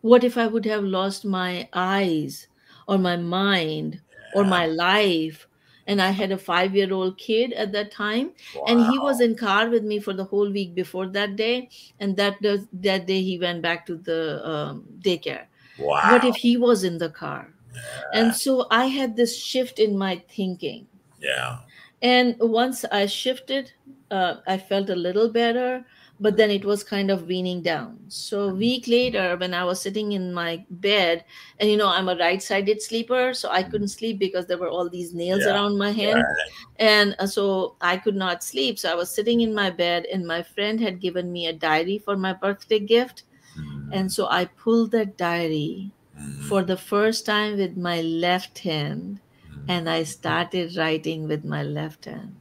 What 0.00 0.24
if 0.24 0.36
I 0.36 0.46
would 0.46 0.64
have 0.66 0.84
lost 0.84 1.24
my 1.24 1.68
eyes 1.72 2.48
or 2.88 2.98
my 2.98 3.16
mind 3.16 4.00
yeah. 4.10 4.40
or 4.40 4.44
my 4.44 4.66
life? 4.66 5.46
And 5.86 6.00
I 6.00 6.10
had 6.10 6.30
a 6.30 6.38
five 6.38 6.76
year 6.76 6.92
old 6.92 7.18
kid 7.18 7.52
at 7.52 7.72
that 7.72 7.90
time, 7.90 8.30
wow. 8.54 8.64
and 8.68 8.86
he 8.86 9.00
was 9.00 9.20
in 9.20 9.34
car 9.34 9.68
with 9.68 9.82
me 9.82 9.98
for 9.98 10.12
the 10.12 10.24
whole 10.24 10.48
week 10.48 10.76
before 10.76 11.08
that 11.08 11.34
day. 11.34 11.70
And 11.98 12.16
that 12.16 12.36
that 12.72 13.06
day 13.06 13.20
he 13.20 13.36
went 13.36 13.62
back 13.62 13.84
to 13.86 13.96
the 13.96 14.48
um, 14.48 14.84
daycare. 15.00 15.46
Wow. 15.80 16.12
What 16.12 16.24
if 16.24 16.36
he 16.36 16.56
was 16.56 16.84
in 16.84 16.98
the 16.98 17.10
car? 17.10 17.52
Yeah. 17.74 17.80
And 18.14 18.34
so 18.34 18.68
I 18.70 18.86
had 18.86 19.16
this 19.16 19.36
shift 19.36 19.80
in 19.80 19.98
my 19.98 20.22
thinking. 20.28 20.86
Yeah. 21.18 21.58
And 22.02 22.36
once 22.40 22.84
I 22.84 23.06
shifted, 23.06 23.72
uh, 24.12 24.36
I 24.46 24.58
felt 24.58 24.90
a 24.90 24.94
little 24.94 25.30
better, 25.30 25.84
but 26.20 26.36
then 26.36 26.50
it 26.50 26.64
was 26.64 26.84
kind 26.84 27.10
of 27.10 27.26
weaning 27.26 27.62
down. 27.62 27.98
So 28.08 28.50
a 28.50 28.54
week 28.54 28.86
later, 28.86 29.36
when 29.38 29.54
I 29.54 29.64
was 29.64 29.80
sitting 29.80 30.12
in 30.12 30.32
my 30.32 30.64
bed, 30.70 31.24
and 31.58 31.70
you 31.70 31.78
know 31.78 31.88
I'm 31.88 32.08
a 32.08 32.16
right-sided 32.16 32.82
sleeper, 32.82 33.32
so 33.32 33.48
I 33.50 33.62
couldn't 33.62 33.88
sleep 33.88 34.18
because 34.18 34.46
there 34.46 34.58
were 34.58 34.68
all 34.68 34.88
these 34.88 35.14
nails 35.14 35.42
yeah. 35.44 35.54
around 35.54 35.78
my 35.78 35.90
hand, 35.90 36.22
right. 36.22 36.50
and 36.76 37.16
uh, 37.18 37.26
so 37.26 37.76
I 37.80 37.96
could 37.96 38.14
not 38.14 38.44
sleep. 38.44 38.78
So 38.78 38.92
I 38.92 38.94
was 38.94 39.10
sitting 39.10 39.40
in 39.40 39.54
my 39.54 39.70
bed, 39.70 40.04
and 40.12 40.26
my 40.26 40.42
friend 40.42 40.78
had 40.78 41.00
given 41.00 41.32
me 41.32 41.46
a 41.46 41.52
diary 41.52 41.98
for 41.98 42.16
my 42.16 42.34
birthday 42.34 42.80
gift, 42.80 43.24
mm-hmm. 43.58 43.92
and 43.92 44.12
so 44.12 44.28
I 44.28 44.44
pulled 44.44 44.92
that 44.92 45.16
diary 45.16 45.90
mm-hmm. 46.14 46.42
for 46.42 46.62
the 46.62 46.76
first 46.76 47.24
time 47.24 47.56
with 47.56 47.78
my 47.78 48.02
left 48.02 48.58
hand, 48.58 49.20
mm-hmm. 49.48 49.70
and 49.70 49.88
I 49.88 50.04
started 50.04 50.76
writing 50.76 51.26
with 51.26 51.46
my 51.46 51.62
left 51.62 52.04
hand 52.04 52.36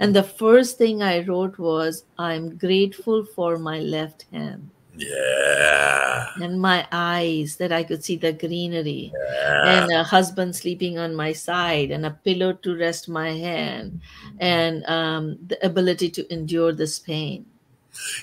and 0.00 0.14
the 0.14 0.22
first 0.22 0.78
thing 0.78 1.02
I 1.02 1.24
wrote 1.24 1.58
was, 1.58 2.04
I'm 2.18 2.56
grateful 2.56 3.24
for 3.24 3.58
my 3.58 3.80
left 3.80 4.26
hand. 4.32 4.70
Yeah. 4.96 6.28
And 6.40 6.60
my 6.60 6.86
eyes 6.92 7.56
that 7.56 7.72
I 7.72 7.82
could 7.82 8.04
see 8.04 8.16
the 8.16 8.32
greenery. 8.32 9.12
Yeah. 9.12 9.82
And 9.82 9.92
a 9.92 10.04
husband 10.04 10.54
sleeping 10.54 10.98
on 10.98 11.14
my 11.14 11.32
side 11.32 11.90
and 11.90 12.06
a 12.06 12.10
pillow 12.10 12.52
to 12.52 12.76
rest 12.76 13.08
my 13.08 13.30
hand 13.30 14.00
and 14.38 14.84
um, 14.86 15.38
the 15.46 15.64
ability 15.66 16.10
to 16.10 16.32
endure 16.32 16.72
this 16.72 16.98
pain. 16.98 17.46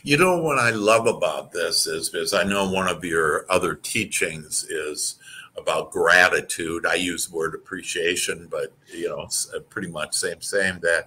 You 0.03 0.17
know 0.17 0.37
what 0.37 0.59
I 0.59 0.71
love 0.71 1.07
about 1.07 1.51
this 1.51 1.87
is 1.87 2.09
because 2.09 2.33
I 2.33 2.43
know 2.43 2.69
one 2.69 2.87
of 2.87 3.03
your 3.05 3.45
other 3.49 3.75
teachings 3.75 4.63
is 4.65 5.15
about 5.57 5.91
gratitude. 5.91 6.85
I 6.85 6.95
use 6.95 7.27
the 7.27 7.35
word 7.35 7.55
appreciation, 7.55 8.47
but 8.49 8.73
you 8.87 9.09
know, 9.09 9.21
it's 9.21 9.51
uh, 9.53 9.59
pretty 9.61 9.89
much 9.89 10.13
same 10.13 10.41
same 10.41 10.79
that 10.81 11.05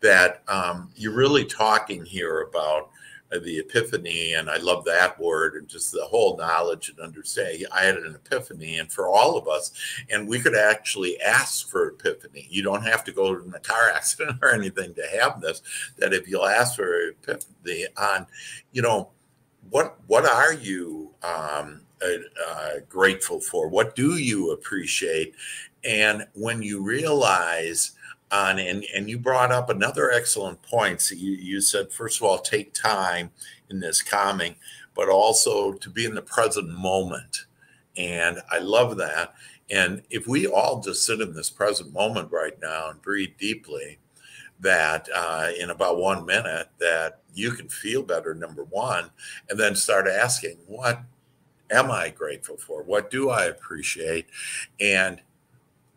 that 0.00 0.42
um, 0.48 0.90
you're 0.96 1.14
really 1.14 1.44
talking 1.44 2.04
here 2.04 2.42
about 2.42 2.90
uh, 3.32 3.38
the 3.38 3.58
epiphany, 3.58 4.34
and 4.34 4.50
I 4.50 4.56
love 4.56 4.84
that 4.84 5.18
word, 5.20 5.54
and 5.54 5.68
just 5.68 5.92
the 5.92 6.04
whole 6.04 6.36
knowledge 6.36 6.88
and 6.88 6.98
understanding. 7.00 7.64
I 7.72 7.84
had 7.84 7.96
an 7.96 8.14
epiphany, 8.14 8.78
and 8.78 8.92
for 8.92 9.08
all 9.08 9.36
of 9.36 9.46
us, 9.48 9.72
and 10.10 10.26
we 10.26 10.40
could 10.40 10.56
actually 10.56 11.20
ask 11.20 11.68
for 11.68 11.88
epiphany. 11.88 12.46
You 12.50 12.62
don't 12.62 12.84
have 12.84 13.04
to 13.04 13.12
go 13.12 13.34
in 13.34 13.52
a 13.54 13.60
car 13.60 13.90
accident 13.94 14.38
or 14.42 14.52
anything 14.52 14.94
to 14.94 15.06
have 15.20 15.40
this. 15.40 15.62
That 15.98 16.12
if 16.12 16.28
you'll 16.28 16.46
ask 16.46 16.76
for 16.76 17.08
epiphany 17.08 17.86
on, 17.96 18.26
you 18.72 18.82
know, 18.82 19.10
what 19.68 19.96
what 20.06 20.24
are 20.24 20.52
you 20.52 21.12
um, 21.22 21.82
uh, 22.02 22.48
uh, 22.48 22.70
grateful 22.88 23.40
for? 23.40 23.68
What 23.68 23.94
do 23.94 24.16
you 24.16 24.52
appreciate? 24.52 25.34
And 25.84 26.26
when 26.34 26.62
you 26.62 26.82
realize 26.82 27.92
on 28.30 28.58
and 28.58 28.84
and 28.94 29.08
you 29.08 29.18
brought 29.18 29.52
up 29.52 29.70
another 29.70 30.10
excellent 30.10 30.62
point. 30.62 31.00
So 31.00 31.14
you 31.14 31.32
you 31.32 31.60
said 31.60 31.92
first 31.92 32.18
of 32.18 32.22
all 32.22 32.38
take 32.38 32.72
time 32.72 33.30
in 33.68 33.80
this 33.80 34.02
calming, 34.02 34.56
but 34.94 35.08
also 35.08 35.72
to 35.72 35.90
be 35.90 36.04
in 36.04 36.14
the 36.14 36.22
present 36.22 36.68
moment. 36.68 37.46
And 37.96 38.40
I 38.50 38.58
love 38.58 38.96
that. 38.98 39.34
And 39.70 40.02
if 40.10 40.26
we 40.26 40.46
all 40.46 40.80
just 40.80 41.04
sit 41.04 41.20
in 41.20 41.34
this 41.34 41.50
present 41.50 41.92
moment 41.92 42.32
right 42.32 42.58
now 42.60 42.90
and 42.90 43.02
breathe 43.02 43.36
deeply, 43.38 43.98
that 44.60 45.08
uh, 45.14 45.50
in 45.58 45.70
about 45.70 45.98
one 45.98 46.26
minute 46.26 46.68
that 46.78 47.20
you 47.34 47.52
can 47.52 47.68
feel 47.68 48.02
better 48.02 48.34
number 48.34 48.64
one 48.64 49.10
and 49.48 49.58
then 49.58 49.74
start 49.74 50.08
asking 50.08 50.56
what 50.66 51.00
am 51.70 51.90
i 51.90 52.10
grateful 52.10 52.56
for? 52.56 52.82
What 52.82 53.10
do 53.10 53.30
i 53.30 53.44
appreciate? 53.44 54.26
And 54.80 55.20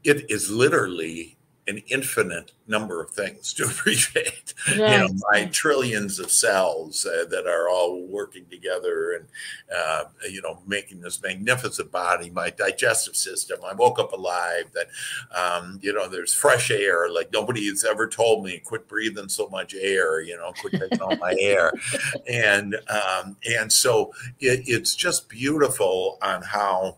it 0.04 0.30
is 0.30 0.50
literally 0.50 1.38
an 1.68 1.82
infinite 1.88 2.52
number 2.68 3.02
of 3.02 3.12
things 3.12 3.54
to 3.54 3.64
appreciate. 3.70 4.54
Right. 4.68 4.78
You 4.78 4.98
know, 4.98 5.10
my 5.32 5.46
trillions 5.46 6.20
of 6.20 6.32
cells 6.32 7.06
uh, 7.06 7.26
that 7.30 7.48
are 7.48 7.70
all 7.70 8.06
working 8.08 8.46
together 8.50 9.14
and, 9.14 9.28
uh, 9.74 10.06
you 10.30 10.42
know, 10.42 10.60
making 10.68 11.02
this 11.02 11.22
magnificent 11.22 11.92
body, 11.92 12.30
my 12.30 12.50
digestive 12.50 13.16
system. 13.16 13.60
I 13.66 13.74
woke 13.74 14.00
up 14.00 14.12
alive, 14.14 14.72
that, 14.74 14.88
um, 15.36 15.80
you 15.82 15.94
know, 15.94 16.08
there's 16.08 16.34
fresh 16.34 16.70
air. 16.70 17.10
Like 17.10 17.32
nobody 17.32 17.68
has 17.70 17.84
ever 17.84 18.08
told 18.08 18.44
me, 18.44 18.62
quit 18.64 18.88
breathing 18.88 19.30
so 19.30 19.48
much 19.50 19.74
air, 19.74 20.22
you 20.22 20.36
know, 20.36 20.54
quit 20.60 20.74
taking 20.74 21.02
all 21.02 21.16
my 21.18 21.36
air. 21.40 21.72
And, 22.28 22.76
um, 22.90 23.36
and 23.50 23.72
so 23.72 24.14
it, 24.40 24.64
it's 24.66 24.96
just 24.96 25.30
beautiful 25.30 26.18
on 26.22 26.42
how 26.42 26.98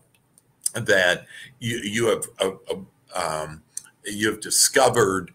that 0.74 1.26
you, 1.58 1.78
you 1.78 2.06
have 2.06 2.24
a, 2.40 2.52
a 2.72 2.76
um, 3.16 3.62
you've 4.06 4.40
discovered 4.40 5.32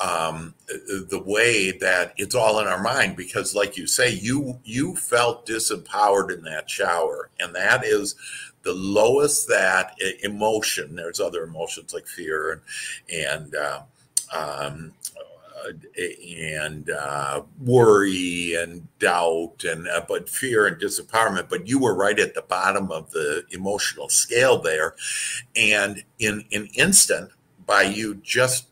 um, 0.00 0.54
the 0.66 1.22
way 1.24 1.70
that 1.78 2.14
it's 2.16 2.34
all 2.34 2.58
in 2.60 2.66
our 2.66 2.82
mind 2.82 3.16
because 3.16 3.54
like 3.54 3.76
you 3.76 3.86
say 3.86 4.10
you 4.10 4.58
you 4.64 4.96
felt 4.96 5.46
disempowered 5.46 6.36
in 6.36 6.42
that 6.42 6.68
shower 6.68 7.30
and 7.38 7.54
that 7.54 7.84
is 7.84 8.16
the 8.64 8.72
lowest 8.72 9.46
that 9.48 9.94
emotion 10.22 10.96
there's 10.96 11.20
other 11.20 11.44
emotions 11.44 11.94
like 11.94 12.06
fear 12.08 12.52
and 12.52 12.60
and 13.12 13.54
uh, 13.54 13.82
um, 14.32 14.92
and 16.46 16.90
uh, 16.90 17.42
worry 17.62 18.54
and 18.54 18.86
doubt 18.98 19.64
and 19.64 19.88
uh, 19.88 20.04
but 20.06 20.28
fear 20.28 20.66
and 20.66 20.80
disempowerment 20.80 21.48
but 21.48 21.66
you 21.66 21.78
were 21.78 21.94
right 21.94 22.18
at 22.18 22.34
the 22.34 22.42
bottom 22.42 22.90
of 22.90 23.10
the 23.12 23.44
emotional 23.50 24.08
scale 24.08 24.60
there. 24.60 24.94
And 25.56 26.02
in 26.18 26.44
an 26.52 26.68
instant 26.74 27.30
by 27.66 27.82
you 27.82 28.16
just 28.16 28.66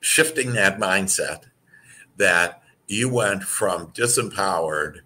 shifting 0.00 0.52
that 0.52 0.78
mindset 0.78 1.44
that 2.16 2.62
you 2.86 3.08
went 3.12 3.42
from 3.42 3.88
disempowered 3.88 5.00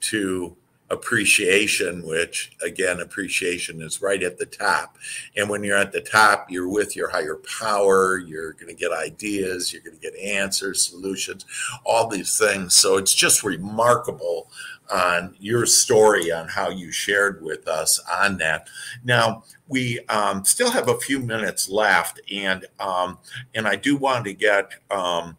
to 0.00 0.56
appreciation, 0.90 2.02
which 2.06 2.52
again, 2.62 3.00
appreciation 3.00 3.82
is 3.82 4.00
right 4.00 4.22
at 4.22 4.38
the 4.38 4.46
top. 4.46 4.96
And 5.36 5.48
when 5.48 5.62
you're 5.62 5.76
at 5.76 5.92
the 5.92 6.00
top, 6.00 6.50
you're 6.50 6.68
with 6.68 6.96
your 6.96 7.10
higher 7.10 7.36
power, 7.60 8.18
you're 8.18 8.54
going 8.54 8.68
to 8.68 8.74
get 8.74 8.92
ideas, 8.92 9.72
you're 9.72 9.82
going 9.82 9.96
to 9.96 10.02
get 10.02 10.16
answers, 10.16 10.82
solutions, 10.82 11.44
all 11.84 12.08
these 12.08 12.38
things. 12.38 12.74
So 12.74 12.96
it's 12.96 13.14
just 13.14 13.44
remarkable 13.44 14.50
on 14.90 15.34
your 15.38 15.66
story 15.66 16.32
on 16.32 16.48
how 16.48 16.70
you 16.70 16.90
shared 16.90 17.42
with 17.42 17.68
us 17.68 18.00
on 18.22 18.38
that. 18.38 18.68
Now, 19.04 19.44
we 19.68 20.00
um, 20.08 20.44
still 20.44 20.70
have 20.70 20.88
a 20.88 20.98
few 20.98 21.18
minutes 21.20 21.68
left, 21.68 22.20
and 22.32 22.66
um, 22.80 23.18
and 23.54 23.68
I 23.68 23.76
do 23.76 23.96
want 23.96 24.24
to 24.24 24.32
get 24.32 24.70
um, 24.90 25.36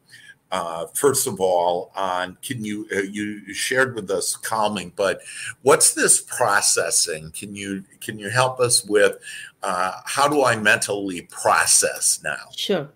uh, 0.51 0.88
first 0.93 1.27
of 1.27 1.39
all 1.39 1.91
on 1.95 2.38
can 2.41 2.63
you 2.63 2.88
uh, 2.95 2.99
you 2.99 3.53
shared 3.53 3.95
with 3.95 4.09
us 4.09 4.35
calming, 4.35 4.93
but 4.95 5.21
what's 5.62 5.93
this 5.93 6.21
processing? 6.21 7.31
Can 7.31 7.55
you 7.55 7.83
can 8.01 8.19
you 8.19 8.29
help 8.29 8.59
us 8.59 8.85
with 8.85 9.17
uh, 9.63 9.93
how 10.05 10.27
do 10.27 10.43
I 10.43 10.55
mentally 10.55 11.21
process 11.23 12.19
now? 12.23 12.49
Sure. 12.55 12.89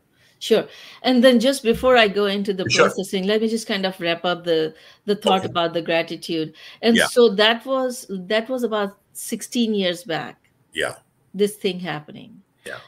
Sure. 0.44 0.66
And 1.04 1.24
then 1.24 1.40
just 1.40 1.64
before 1.64 1.96
I 1.96 2.08
go 2.10 2.26
into 2.26 2.54
the 2.54 2.70
sure. 2.70 2.86
processing, 2.86 3.26
let 3.26 3.42
me 3.42 3.48
just 3.48 3.68
kind 3.68 3.86
of 3.86 4.00
wrap 4.02 4.26
up 4.26 4.44
the 4.44 4.74
the 5.06 5.16
thought 5.16 5.46
okay. 5.46 5.50
about 5.50 5.74
the 5.74 5.82
gratitude. 5.82 6.54
And 6.82 6.98
yeah. 6.98 7.08
so 7.08 7.30
that 7.36 7.66
was 7.66 8.06
that 8.10 8.50
was 8.50 8.64
about 8.64 8.98
16 9.14 9.74
years 9.74 10.04
back. 10.04 10.50
Yeah 10.74 10.96
this 11.34 11.56
thing 11.56 11.80
happening. 11.80 12.42
Yeah. 12.66 12.80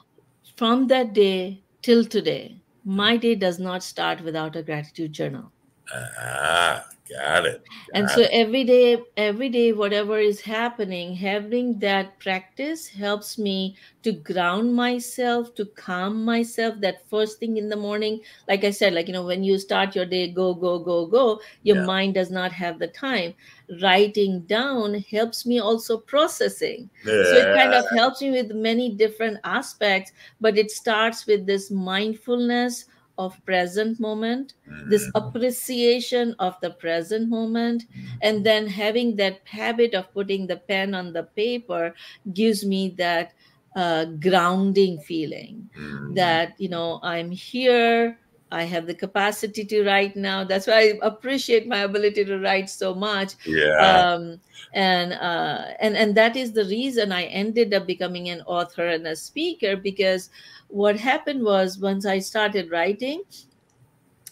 From 0.55 0.87
that 0.87 1.13
day 1.13 1.63
till 1.81 2.05
today, 2.05 2.61
my 2.83 3.17
day 3.17 3.35
does 3.35 3.59
not 3.59 3.83
start 3.83 4.21
without 4.21 4.55
a 4.55 4.63
gratitude 4.63 5.11
journal. 5.11 5.51
Ah, 5.91 6.87
got 7.09 7.45
it. 7.45 7.63
Got 7.63 7.99
and 7.99 8.09
so 8.09 8.25
every 8.31 8.63
day, 8.63 9.01
every 9.17 9.49
day, 9.49 9.73
whatever 9.73 10.17
is 10.17 10.41
happening, 10.41 11.15
having 11.15 11.79
that 11.79 12.17
practice 12.19 12.87
helps 12.87 13.37
me 13.37 13.75
to 14.03 14.11
ground 14.11 14.73
myself, 14.73 15.53
to 15.55 15.65
calm 15.65 16.23
myself. 16.23 16.75
That 16.81 17.07
first 17.09 17.39
thing 17.39 17.57
in 17.57 17.69
the 17.69 17.75
morning, 17.75 18.21
like 18.47 18.63
I 18.63 18.71
said, 18.71 18.93
like, 18.93 19.07
you 19.07 19.13
know, 19.13 19.25
when 19.25 19.43
you 19.43 19.57
start 19.57 19.95
your 19.95 20.05
day, 20.05 20.31
go, 20.31 20.53
go, 20.53 20.79
go, 20.79 21.05
go, 21.05 21.41
your 21.63 21.77
yeah. 21.77 21.85
mind 21.85 22.13
does 22.15 22.31
not 22.31 22.51
have 22.51 22.79
the 22.79 22.87
time. 22.87 23.33
Writing 23.81 24.41
down 24.41 24.95
helps 25.11 25.45
me 25.45 25.59
also 25.59 25.97
processing. 25.97 26.89
Yeah. 27.05 27.23
So 27.23 27.33
it 27.33 27.55
kind 27.55 27.73
of 27.73 27.85
helps 27.95 28.21
me 28.21 28.31
with 28.31 28.51
many 28.51 28.89
different 28.89 29.39
aspects, 29.43 30.11
but 30.39 30.57
it 30.57 30.71
starts 30.71 31.25
with 31.25 31.45
this 31.45 31.71
mindfulness 31.71 32.85
of 33.17 33.33
present 33.45 33.99
moment 33.99 34.53
mm-hmm. 34.69 34.89
this 34.89 35.09
appreciation 35.15 36.35
of 36.39 36.55
the 36.61 36.69
present 36.69 37.29
moment 37.29 37.83
and 38.21 38.45
then 38.45 38.67
having 38.67 39.15
that 39.15 39.39
habit 39.45 39.93
of 39.93 40.11
putting 40.13 40.47
the 40.47 40.57
pen 40.57 40.93
on 40.93 41.13
the 41.13 41.23
paper 41.35 41.93
gives 42.33 42.65
me 42.65 42.89
that 42.97 43.33
uh, 43.75 44.05
grounding 44.05 44.99
feeling 44.99 45.69
mm-hmm. 45.77 46.13
that 46.13 46.53
you 46.57 46.69
know 46.69 46.99
i'm 47.03 47.31
here 47.31 48.17
I 48.55 48.63
have 48.63 48.87
the 48.87 48.95
capacity 48.95 49.65
to 49.65 49.83
write 49.83 50.15
now. 50.15 50.43
That's 50.45 50.67
why 50.67 50.79
I 50.79 50.99
appreciate 51.01 51.67
my 51.67 51.79
ability 51.79 52.23
to 52.25 52.39
write 52.39 52.69
so 52.69 52.95
much. 52.95 53.33
Yeah. 53.45 53.77
Um, 53.77 54.39
and 54.73 55.13
uh, 55.13 55.73
and 55.79 55.97
and 55.97 56.15
that 56.15 56.35
is 56.35 56.53
the 56.53 56.65
reason 56.65 57.11
I 57.11 57.23
ended 57.25 57.73
up 57.73 57.85
becoming 57.85 58.29
an 58.29 58.41
author 58.41 58.87
and 58.87 59.05
a 59.07 59.15
speaker 59.15 59.75
because 59.75 60.29
what 60.69 60.97
happened 60.97 61.43
was 61.43 61.77
once 61.77 62.05
I 62.05 62.19
started 62.19 62.71
writing, 62.71 63.23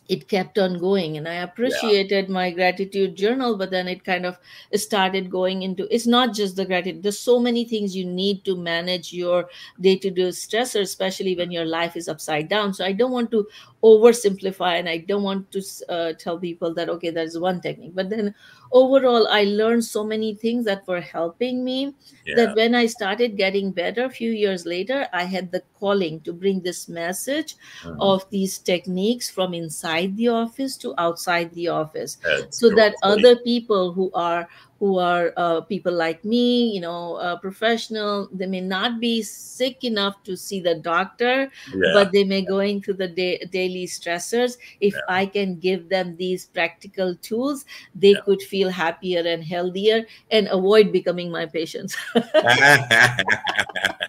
it 0.10 0.28
kept 0.28 0.60
on 0.60 0.80
going 0.80 1.18
and 1.18 1.28
i 1.28 1.36
appreciated 1.36 2.28
yeah. 2.28 2.34
my 2.34 2.52
gratitude 2.52 3.16
journal 3.16 3.58
but 3.58 3.72
then 3.72 3.88
it 3.88 4.04
kind 4.04 4.26
of 4.26 4.38
started 4.76 5.30
going 5.30 5.62
into 5.64 5.88
it's 5.94 6.08
not 6.08 6.34
just 6.34 6.56
the 6.56 6.66
gratitude 6.66 7.02
there's 7.02 7.20
so 7.20 7.40
many 7.40 7.64
things 7.64 7.96
you 7.96 8.06
need 8.06 8.44
to 8.44 8.56
manage 8.56 9.14
your 9.14 9.48
day-to-day 9.80 10.30
stressor 10.30 10.82
especially 10.82 11.36
when 11.36 11.52
your 11.52 11.66
life 11.66 11.96
is 11.96 12.10
upside 12.10 12.50
down 12.50 12.74
so 12.74 12.84
i 12.84 12.92
don't 12.92 13.12
want 13.12 13.32
to 13.32 13.48
oversimplify 13.84 14.80
and 14.80 14.88
i 14.88 14.98
don't 14.98 15.24
want 15.24 15.52
to 15.52 15.62
uh, 15.90 16.14
tell 16.14 16.40
people 16.40 16.74
that 16.74 16.90
okay 16.90 17.10
there's 17.10 17.38
one 17.38 17.60
technique 17.60 17.94
but 17.94 18.10
then 18.10 18.34
overall 18.72 19.28
i 19.30 19.44
learned 19.44 19.84
so 19.84 20.04
many 20.04 20.34
things 20.34 20.64
that 20.64 20.88
were 20.88 21.02
helping 21.02 21.64
me 21.64 21.94
yeah. 22.26 22.36
that 22.36 22.56
when 22.56 22.74
i 22.74 22.86
started 22.86 23.36
getting 23.36 23.72
better 23.72 24.06
a 24.06 24.10
few 24.10 24.32
years 24.32 24.66
later 24.66 25.08
i 25.12 25.24
had 25.24 25.52
the 25.52 25.62
calling 25.80 26.22
to 26.22 26.32
bring 26.32 26.62
this 26.62 26.88
message 26.88 27.56
mm-hmm. 27.84 28.00
of 28.00 28.26
these 28.30 28.58
techniques 28.58 29.30
from 29.30 29.54
inside 29.54 30.16
the 30.16 30.30
office 30.30 30.78
to 30.78 30.94
outside 30.98 31.54
the 31.54 31.68
office 31.68 32.18
That's 32.24 32.58
so 32.58 32.70
that 32.76 32.96
other 33.04 33.36
people 33.36 33.92
who 33.92 34.12
are 34.14 34.48
who 34.84 35.00
are 35.00 35.32
uh, 35.38 35.62
people 35.62 35.94
like 35.94 36.26
me, 36.26 36.70
you 36.76 36.82
know, 36.82 37.16
uh, 37.16 37.38
professional. 37.38 38.28
They 38.34 38.48
may 38.48 38.60
not 38.60 39.00
be 39.00 39.24
sick 39.24 39.86
enough 39.86 40.22
to 40.26 40.36
see 40.36 40.60
the 40.60 40.76
doctor, 40.76 41.50
yeah. 41.74 41.92
but 41.94 42.12
they 42.12 42.26
may 42.26 42.42
going 42.42 42.82
through 42.82 42.96
the 42.96 43.08
day, 43.08 43.40
daily 43.50 43.88
stressors. 43.88 44.58
If 44.82 44.94
yeah. 44.94 45.00
I 45.08 45.26
can 45.26 45.58
give 45.58 45.88
them 45.88 46.18
these 46.18 46.48
practical 46.48 47.16
tools, 47.16 47.64
they 47.96 48.12
yeah. 48.12 48.26
could 48.26 48.42
feel 48.42 48.70
happier 48.70 49.24
and 49.26 49.42
healthier 49.42 50.04
and 50.32 50.50
avoid 50.52 50.92
becoming 50.92 51.32
my 51.32 51.46
patients. 51.46 51.96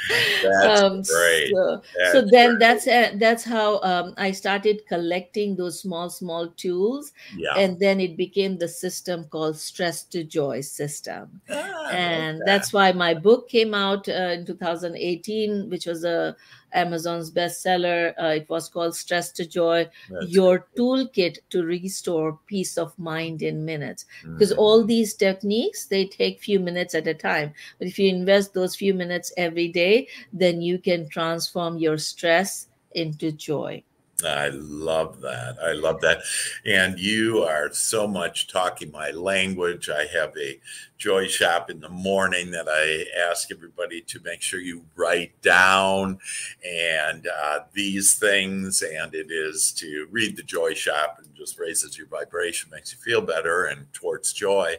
that's 0.42 0.80
um, 0.82 1.02
great. 1.02 1.50
So, 1.52 1.82
that's 1.96 2.12
so 2.12 2.20
then 2.30 2.50
great. 2.50 2.60
that's 2.60 2.86
uh, 2.86 3.10
that's 3.16 3.44
how 3.44 3.80
um, 3.82 4.14
I 4.16 4.30
started 4.32 4.86
collecting 4.86 5.56
those 5.56 5.80
small 5.80 6.10
small 6.10 6.48
tools, 6.48 7.12
yeah. 7.36 7.54
and 7.56 7.78
then 7.78 8.00
it 8.00 8.16
became 8.16 8.58
the 8.58 8.68
system 8.68 9.24
called 9.24 9.56
Stress 9.56 10.04
to 10.04 10.24
Joy 10.24 10.60
system, 10.60 11.40
ah, 11.50 11.88
and 11.90 12.40
that. 12.40 12.46
that's 12.46 12.72
why 12.72 12.92
my 12.92 13.14
book 13.14 13.48
came 13.48 13.74
out 13.74 14.08
uh, 14.08 14.36
in 14.38 14.46
2018, 14.46 15.68
which 15.70 15.86
was 15.86 16.04
a 16.04 16.36
Amazon's 16.72 17.30
bestseller. 17.30 18.14
Uh, 18.20 18.36
it 18.36 18.48
was 18.48 18.68
called 18.68 18.94
Stress 18.94 19.32
to 19.32 19.46
Joy, 19.46 19.88
That's 20.10 20.30
your 20.30 20.66
toolkit 20.76 21.38
to 21.50 21.64
restore 21.64 22.38
peace 22.46 22.76
of 22.78 22.98
mind 22.98 23.42
in 23.42 23.64
minutes. 23.64 24.06
Because 24.22 24.50
mm-hmm. 24.50 24.60
all 24.60 24.84
these 24.84 25.14
techniques, 25.14 25.86
they 25.86 26.06
take 26.06 26.40
few 26.40 26.60
minutes 26.60 26.94
at 26.94 27.06
a 27.06 27.14
time. 27.14 27.52
But 27.78 27.88
if 27.88 27.98
you 27.98 28.08
invest 28.08 28.54
those 28.54 28.76
few 28.76 28.94
minutes 28.94 29.32
every 29.36 29.68
day, 29.68 30.08
then 30.32 30.60
you 30.60 30.78
can 30.78 31.08
transform 31.08 31.78
your 31.78 31.98
stress 31.98 32.68
into 32.92 33.32
joy. 33.32 33.82
I 34.24 34.48
love 34.48 35.20
that. 35.20 35.58
I 35.62 35.72
love 35.72 36.00
that. 36.00 36.22
And 36.66 36.98
you 36.98 37.44
are 37.44 37.72
so 37.72 38.08
much 38.08 38.48
talking 38.48 38.90
my 38.90 39.12
language. 39.12 39.88
I 39.88 40.06
have 40.06 40.32
a 40.36 40.60
joy 40.96 41.28
shop 41.28 41.70
in 41.70 41.78
the 41.78 41.88
morning 41.88 42.50
that 42.50 42.66
I 42.68 43.04
ask 43.30 43.52
everybody 43.52 44.00
to 44.00 44.20
make 44.24 44.42
sure 44.42 44.58
you 44.58 44.84
write 44.96 45.40
down 45.40 46.18
and 46.66 47.28
uh, 47.28 47.60
these 47.72 48.14
things. 48.14 48.82
And 48.82 49.14
it 49.14 49.30
is 49.30 49.70
to 49.78 50.08
read 50.10 50.36
the 50.36 50.42
joy 50.42 50.74
shop 50.74 51.20
and 51.22 51.32
just 51.36 51.56
raises 51.56 51.96
your 51.96 52.08
vibration, 52.08 52.70
makes 52.72 52.92
you 52.92 52.98
feel 52.98 53.20
better 53.20 53.66
and 53.66 53.92
towards 53.92 54.32
joy. 54.32 54.76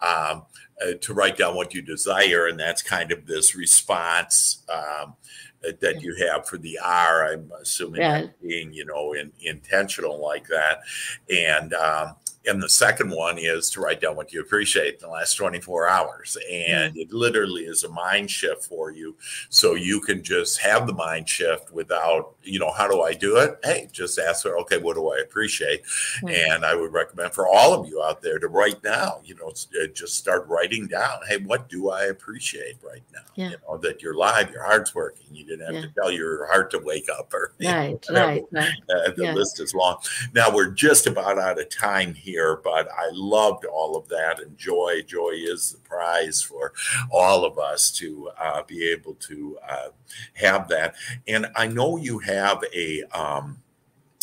Um, 0.00 0.46
uh, 0.82 0.94
to 1.00 1.12
write 1.12 1.36
down 1.36 1.54
what 1.54 1.74
you 1.74 1.82
desire. 1.82 2.46
And 2.46 2.58
that's 2.58 2.82
kind 2.82 3.12
of 3.12 3.26
this 3.26 3.54
response. 3.54 4.62
Um, 4.68 5.14
that 5.62 6.02
you 6.02 6.14
have 6.26 6.46
for 6.48 6.58
the 6.58 6.78
R. 6.82 7.32
I'm 7.32 7.50
assuming 7.60 8.00
yeah. 8.00 8.26
being, 8.42 8.72
you 8.72 8.84
know, 8.84 9.12
in, 9.12 9.32
intentional 9.42 10.20
like 10.20 10.46
that. 10.48 10.80
And 11.28 11.74
um, 11.74 12.16
and 12.46 12.62
the 12.62 12.68
second 12.68 13.10
one 13.10 13.36
is 13.38 13.68
to 13.70 13.80
write 13.80 14.00
down 14.00 14.16
what 14.16 14.32
you 14.32 14.40
appreciate 14.40 14.94
in 14.94 15.00
the 15.00 15.08
last 15.08 15.34
24 15.34 15.88
hours. 15.88 16.38
And 16.50 16.94
mm. 16.94 16.96
it 16.96 17.12
literally 17.12 17.62
is 17.62 17.84
a 17.84 17.88
mind 17.90 18.30
shift 18.30 18.64
for 18.64 18.90
you. 18.90 19.14
So 19.50 19.74
you 19.74 20.00
can 20.00 20.22
just 20.22 20.58
have 20.60 20.86
the 20.86 20.94
mind 20.94 21.28
shift 21.28 21.70
without, 21.70 22.34
you 22.42 22.58
know, 22.58 22.72
how 22.72 22.88
do 22.88 23.02
I 23.02 23.12
do 23.12 23.36
it? 23.36 23.58
Hey, 23.62 23.90
just 23.92 24.18
ask 24.18 24.44
her, 24.44 24.56
okay, 24.60 24.78
what 24.78 24.96
do 24.96 25.10
I 25.10 25.18
appreciate? 25.18 25.82
Mm. 26.22 26.54
And 26.54 26.64
I 26.64 26.74
would 26.74 26.92
recommend 26.92 27.34
for 27.34 27.46
all 27.46 27.74
of 27.74 27.86
you 27.86 28.02
out 28.02 28.22
there 28.22 28.38
to 28.38 28.48
write 28.48 28.82
down, 28.82 29.20
you 29.24 29.34
know, 29.34 29.48
uh, 29.48 29.86
just 29.92 30.16
start 30.16 30.48
writing 30.48 30.86
down, 30.86 31.18
hey, 31.28 31.38
what 31.38 31.68
do 31.68 31.90
I 31.90 32.04
appreciate 32.04 32.76
right 32.82 33.02
now? 33.12 33.20
Yeah. 33.34 33.50
You 33.50 33.56
know, 33.68 33.76
that 33.78 34.00
you're 34.00 34.14
live, 34.14 34.50
your 34.50 34.64
heart's 34.64 34.94
working. 34.94 35.26
You 35.30 35.44
didn't 35.44 35.66
have 35.66 35.74
yeah. 35.74 35.82
to 35.82 35.88
tell 35.88 36.10
your 36.10 36.46
heart 36.46 36.70
to 36.70 36.78
wake 36.78 37.08
up 37.10 37.34
or 37.34 37.52
right, 37.62 38.02
know, 38.08 38.14
right, 38.14 38.44
right. 38.50 38.72
Uh, 38.88 39.10
the 39.16 39.24
yeah. 39.24 39.34
list 39.34 39.60
is 39.60 39.74
long. 39.74 39.98
Now 40.34 40.54
we're 40.54 40.70
just 40.70 41.06
about 41.06 41.38
out 41.38 41.60
of 41.60 41.68
time 41.68 42.14
here 42.14 42.29
here, 42.30 42.60
but 42.62 42.88
I 42.90 43.10
loved 43.12 43.64
all 43.64 43.96
of 43.96 44.08
that. 44.08 44.40
And 44.40 44.56
joy, 44.56 45.02
joy 45.06 45.32
is 45.34 45.72
the 45.72 45.78
prize 45.78 46.42
for 46.42 46.72
all 47.10 47.44
of 47.44 47.58
us 47.58 47.90
to 47.92 48.30
uh, 48.38 48.62
be 48.62 48.88
able 48.88 49.14
to 49.14 49.58
uh, 49.68 49.88
have 50.34 50.68
that. 50.68 50.94
And 51.26 51.50
I 51.56 51.66
know 51.66 51.96
you 51.96 52.18
have 52.20 52.62
a, 52.74 53.02
um, 53.12 53.58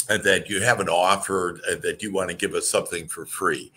that 0.08 0.50
you 0.50 0.62
have 0.62 0.80
an 0.80 0.88
offer 0.88 1.60
uh, 1.70 1.76
that 1.82 2.02
you 2.02 2.14
want 2.14 2.30
to 2.30 2.36
give 2.36 2.54
us 2.54 2.68
something 2.68 3.08
for 3.08 3.26
free 3.26 3.72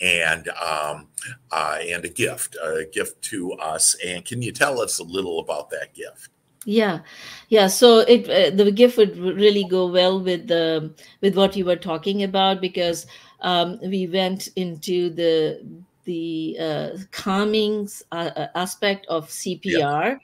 and 0.00 0.48
um, 0.48 1.08
uh, 1.52 1.78
and 1.82 2.04
a 2.04 2.08
gift 2.08 2.56
a 2.62 2.84
gift 2.92 3.20
to 3.22 3.52
us 3.54 3.94
and 4.04 4.24
can 4.24 4.40
you 4.40 4.50
tell 4.50 4.80
us 4.80 4.98
a 4.98 5.04
little 5.04 5.40
about 5.40 5.68
that 5.70 5.92
gift 5.92 6.30
yeah 6.64 7.00
yeah 7.48 7.66
so 7.66 7.98
it 7.98 8.28
uh, 8.30 8.54
the 8.56 8.70
gift 8.70 8.96
would 8.96 9.16
really 9.18 9.64
go 9.64 9.86
well 9.86 10.22
with 10.22 10.48
the 10.48 10.90
with 11.20 11.36
what 11.36 11.54
you 11.54 11.64
were 11.64 11.76
talking 11.76 12.22
about 12.22 12.60
because 12.60 13.06
um, 13.44 13.78
we 13.82 14.06
went 14.06 14.48
into 14.56 15.10
the 15.10 15.64
the 16.04 16.56
uh, 16.60 16.88
calming 17.12 17.88
uh, 18.12 18.30
uh 18.36 18.46
aspect 18.54 19.06
of 19.06 19.28
CPR 19.28 19.62
yeah. 19.64 20.16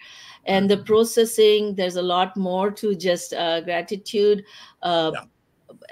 and 0.44 0.68
the 0.68 0.76
processing. 0.78 1.74
There's 1.74 1.96
a 1.96 2.02
lot 2.02 2.36
more 2.36 2.70
to 2.72 2.94
just 2.94 3.32
uh, 3.32 3.60
gratitude. 3.60 4.44
Uh, 4.82 5.12
yeah 5.14 5.24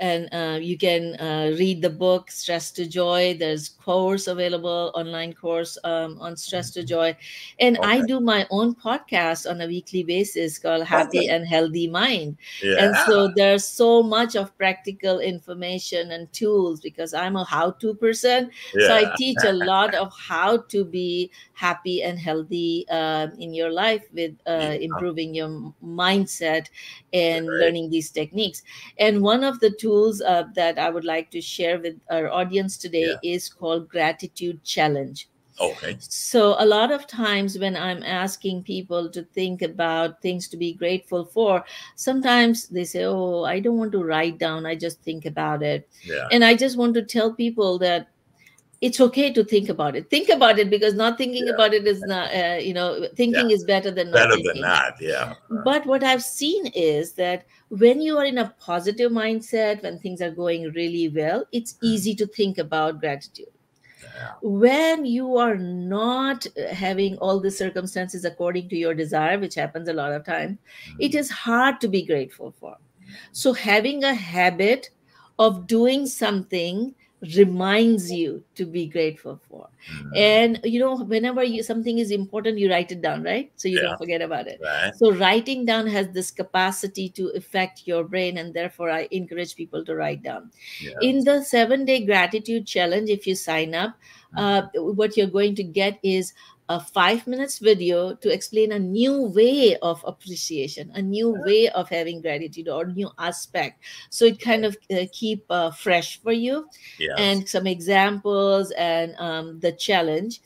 and 0.00 0.28
uh, 0.32 0.58
you 0.60 0.76
can 0.78 1.14
uh, 1.20 1.54
read 1.58 1.82
the 1.82 1.90
book 1.90 2.30
stress 2.30 2.70
to 2.70 2.86
joy 2.86 3.36
there's 3.38 3.68
course 3.68 4.26
available 4.26 4.92
online 4.94 5.32
course 5.32 5.78
um, 5.84 6.18
on 6.20 6.36
stress 6.36 6.70
to 6.70 6.84
joy 6.84 7.16
and 7.58 7.78
okay. 7.78 7.88
i 7.88 8.00
do 8.02 8.20
my 8.20 8.46
own 8.50 8.74
podcast 8.74 9.48
on 9.48 9.60
a 9.60 9.66
weekly 9.66 10.02
basis 10.02 10.58
called 10.58 10.84
happy 10.84 11.20
okay. 11.20 11.28
and 11.28 11.46
healthy 11.46 11.88
mind 11.88 12.36
yeah. 12.62 12.84
and 12.84 12.96
so 13.06 13.28
there's 13.34 13.64
so 13.64 14.02
much 14.02 14.36
of 14.36 14.56
practical 14.58 15.20
information 15.20 16.12
and 16.12 16.32
tools 16.32 16.80
because 16.80 17.14
i'm 17.14 17.36
a 17.36 17.44
how-to 17.44 17.94
person 17.94 18.50
yeah. 18.74 18.86
so 18.86 18.94
i 18.94 19.12
teach 19.16 19.38
a 19.44 19.52
lot 19.52 19.94
of 19.94 20.12
how 20.16 20.56
to 20.56 20.84
be 20.84 21.30
happy 21.54 22.02
and 22.02 22.18
healthy 22.18 22.86
uh, 22.90 23.26
in 23.38 23.52
your 23.52 23.70
life 23.70 24.04
with 24.12 24.36
uh, 24.46 24.76
improving 24.80 25.34
your 25.34 25.72
mindset 25.84 26.66
and 27.12 27.48
right. 27.48 27.60
learning 27.60 27.90
these 27.90 28.10
techniques 28.10 28.62
and 28.98 29.22
one 29.22 29.42
of 29.42 29.58
the 29.60 29.70
tools 29.78 30.20
uh, 30.20 30.44
that 30.54 30.78
I 30.78 30.90
would 30.90 31.04
like 31.04 31.30
to 31.30 31.40
share 31.40 31.78
with 31.78 32.00
our 32.10 32.30
audience 32.30 32.76
today 32.76 33.16
yeah. 33.22 33.34
is 33.34 33.48
called 33.48 33.88
Gratitude 33.88 34.62
Challenge. 34.64 35.28
Okay. 35.60 35.96
So, 36.00 36.54
a 36.58 36.64
lot 36.64 36.92
of 36.92 37.06
times 37.06 37.58
when 37.58 37.76
I'm 37.76 38.02
asking 38.02 38.62
people 38.62 39.10
to 39.10 39.24
think 39.24 39.62
about 39.62 40.22
things 40.22 40.46
to 40.48 40.56
be 40.56 40.72
grateful 40.72 41.24
for, 41.24 41.64
sometimes 41.96 42.68
they 42.68 42.84
say, 42.84 43.04
Oh, 43.04 43.42
I 43.44 43.58
don't 43.58 43.78
want 43.78 43.92
to 43.92 44.04
write 44.04 44.38
down, 44.38 44.66
I 44.66 44.76
just 44.76 45.02
think 45.02 45.26
about 45.26 45.62
it. 45.62 45.88
Yeah. 46.04 46.28
And 46.30 46.44
I 46.44 46.54
just 46.54 46.76
want 46.76 46.94
to 46.94 47.02
tell 47.02 47.32
people 47.32 47.78
that 47.80 48.08
it's 48.80 49.00
okay 49.00 49.32
to 49.32 49.44
think 49.44 49.68
about 49.68 49.96
it. 49.96 50.08
Think 50.08 50.28
about 50.28 50.58
it 50.58 50.70
because 50.70 50.94
not 50.94 51.18
thinking 51.18 51.46
yeah. 51.46 51.54
about 51.54 51.74
it 51.74 51.86
is 51.86 52.00
not, 52.02 52.32
uh, 52.34 52.58
you 52.60 52.72
know, 52.72 53.08
thinking 53.16 53.50
yeah. 53.50 53.56
is 53.56 53.64
better 53.64 53.90
than 53.90 54.12
better 54.12 54.34
thinking. 54.34 54.52
than 54.52 54.62
not. 54.62 54.94
Yeah. 55.00 55.34
But 55.64 55.84
what 55.84 56.04
I've 56.04 56.22
seen 56.22 56.66
is 56.68 57.12
that 57.14 57.44
when 57.70 58.00
you 58.00 58.16
are 58.18 58.24
in 58.24 58.38
a 58.38 58.54
positive 58.60 59.10
mindset, 59.10 59.82
when 59.82 59.98
things 59.98 60.22
are 60.22 60.30
going 60.30 60.70
really 60.72 61.08
well, 61.08 61.44
it's 61.52 61.72
hmm. 61.80 61.86
easy 61.86 62.14
to 62.16 62.26
think 62.26 62.58
about 62.58 63.00
gratitude. 63.00 63.48
Yeah. 64.14 64.32
When 64.42 65.04
you 65.04 65.36
are 65.36 65.56
not 65.56 66.46
having 66.72 67.16
all 67.18 67.40
the 67.40 67.50
circumstances 67.50 68.24
according 68.24 68.68
to 68.68 68.76
your 68.76 68.94
desire, 68.94 69.38
which 69.38 69.54
happens 69.54 69.88
a 69.88 69.92
lot 69.92 70.12
of 70.12 70.24
time, 70.24 70.58
mm-hmm. 70.88 71.00
it 71.00 71.14
is 71.14 71.30
hard 71.30 71.80
to 71.80 71.88
be 71.88 72.02
grateful 72.02 72.54
for. 72.60 72.76
So 73.32 73.52
having 73.52 74.04
a 74.04 74.14
habit 74.14 74.90
of 75.38 75.66
doing 75.66 76.06
something 76.06 76.94
reminds 77.36 78.12
you 78.12 78.42
to 78.54 78.64
be 78.64 78.86
grateful 78.86 79.40
for 79.48 79.68
mm-hmm. 79.90 80.08
and 80.14 80.60
you 80.62 80.78
know 80.78 80.98
whenever 80.98 81.42
you 81.42 81.64
something 81.64 81.98
is 81.98 82.12
important 82.12 82.58
you 82.58 82.70
write 82.70 82.92
it 82.92 83.02
down 83.02 83.24
right 83.24 83.50
so 83.56 83.66
you 83.66 83.76
yeah. 83.76 83.82
don't 83.82 83.98
forget 83.98 84.22
about 84.22 84.46
it 84.46 84.60
right. 84.62 84.94
so 84.94 85.12
writing 85.12 85.64
down 85.64 85.84
has 85.84 86.08
this 86.10 86.30
capacity 86.30 87.08
to 87.08 87.26
affect 87.34 87.88
your 87.88 88.04
brain 88.04 88.38
and 88.38 88.54
therefore 88.54 88.88
i 88.88 89.08
encourage 89.10 89.56
people 89.56 89.84
to 89.84 89.96
write 89.96 90.22
down 90.22 90.48
yeah. 90.80 90.92
in 91.02 91.24
the 91.24 91.42
seven 91.42 91.84
day 91.84 92.04
gratitude 92.04 92.64
challenge 92.64 93.10
if 93.10 93.26
you 93.26 93.34
sign 93.34 93.74
up 93.74 93.96
mm-hmm. 94.36 94.38
uh, 94.38 94.92
what 94.92 95.16
you're 95.16 95.26
going 95.26 95.56
to 95.56 95.64
get 95.64 95.98
is 96.04 96.32
a 96.68 96.78
five 96.80 97.26
minutes 97.26 97.58
video 97.58 98.14
to 98.14 98.32
explain 98.32 98.72
a 98.72 98.78
new 98.78 99.22
way 99.22 99.76
of 99.76 100.04
appreciation 100.06 100.90
a 100.94 101.02
new 101.02 101.34
way 101.46 101.68
of 101.70 101.88
having 101.88 102.20
gratitude 102.20 102.68
or 102.68 102.84
new 102.86 103.10
aspect. 103.18 103.82
So 104.10 104.24
it 104.26 104.40
kind 104.40 104.64
of 104.64 104.76
uh, 104.90 105.06
keep 105.12 105.44
uh, 105.50 105.70
fresh 105.70 106.20
for 106.20 106.32
you. 106.32 106.68
Yes. 106.98 107.18
and 107.18 107.48
some 107.48 107.66
examples 107.66 108.70
and 108.72 109.14
um, 109.18 109.60
the 109.60 109.72
challenge 109.72 110.40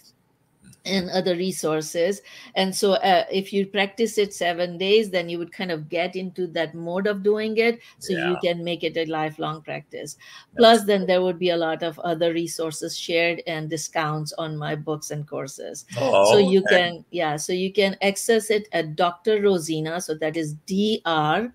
and 0.84 1.10
other 1.10 1.36
resources. 1.36 2.22
And 2.54 2.74
so 2.74 2.94
uh, 2.94 3.24
if 3.30 3.52
you 3.52 3.66
practice 3.66 4.18
it 4.18 4.34
seven 4.34 4.78
days 4.78 5.10
then 5.10 5.28
you 5.28 5.38
would 5.38 5.52
kind 5.52 5.70
of 5.70 5.88
get 5.88 6.16
into 6.16 6.46
that 6.48 6.74
mode 6.74 7.06
of 7.06 7.22
doing 7.22 7.56
it 7.56 7.80
so 7.98 8.12
yeah. 8.12 8.30
you 8.30 8.36
can 8.42 8.64
make 8.64 8.82
it 8.84 8.96
a 8.96 9.04
lifelong 9.06 9.62
practice. 9.62 10.16
That's 10.54 10.58
plus 10.58 10.84
then 10.84 11.06
there 11.06 11.22
would 11.22 11.38
be 11.38 11.50
a 11.50 11.56
lot 11.56 11.82
of 11.82 11.98
other 12.00 12.32
resources 12.32 12.98
shared 12.98 13.42
and 13.46 13.70
discounts 13.70 14.32
on 14.34 14.56
my 14.56 14.74
books 14.74 15.10
and 15.10 15.26
courses. 15.26 15.84
Oh, 15.96 16.32
so 16.32 16.38
you 16.38 16.60
okay. 16.60 16.76
can 16.76 17.04
yeah 17.10 17.36
so 17.36 17.52
you 17.52 17.72
can 17.72 17.96
access 18.02 18.50
it 18.50 18.68
at 18.72 18.96
dr 18.96 19.40
rozina 19.40 20.02
so 20.02 20.14
that 20.14 20.36
is 20.36 20.54
d 20.66 21.00
r 21.04 21.52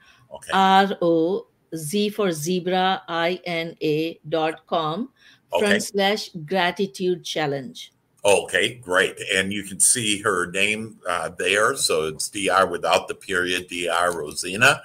r 0.53 0.97
o 1.01 1.47
z 1.75 2.09
for 2.09 2.31
zebra 2.31 3.01
i 3.07 3.39
n 3.45 3.75
a 3.81 4.19
dot 4.29 4.65
com 4.67 5.09
front 5.59 5.83
slash 5.83 6.29
gratitude 6.45 7.23
challenge 7.23 7.91
Okay, 8.27 8.73
great. 8.73 9.17
And 9.33 9.53
you 9.53 9.63
can 9.63 9.79
see 9.79 10.21
her 10.21 10.51
name 10.51 10.99
uh, 11.07 11.29
there. 11.29 11.77
So 11.77 12.07
it's 12.07 12.27
Dr. 12.27 12.67
without 12.67 13.07
the 13.07 13.15
period, 13.15 13.69
Dr. 13.69 14.17
Rozina, 14.17 14.81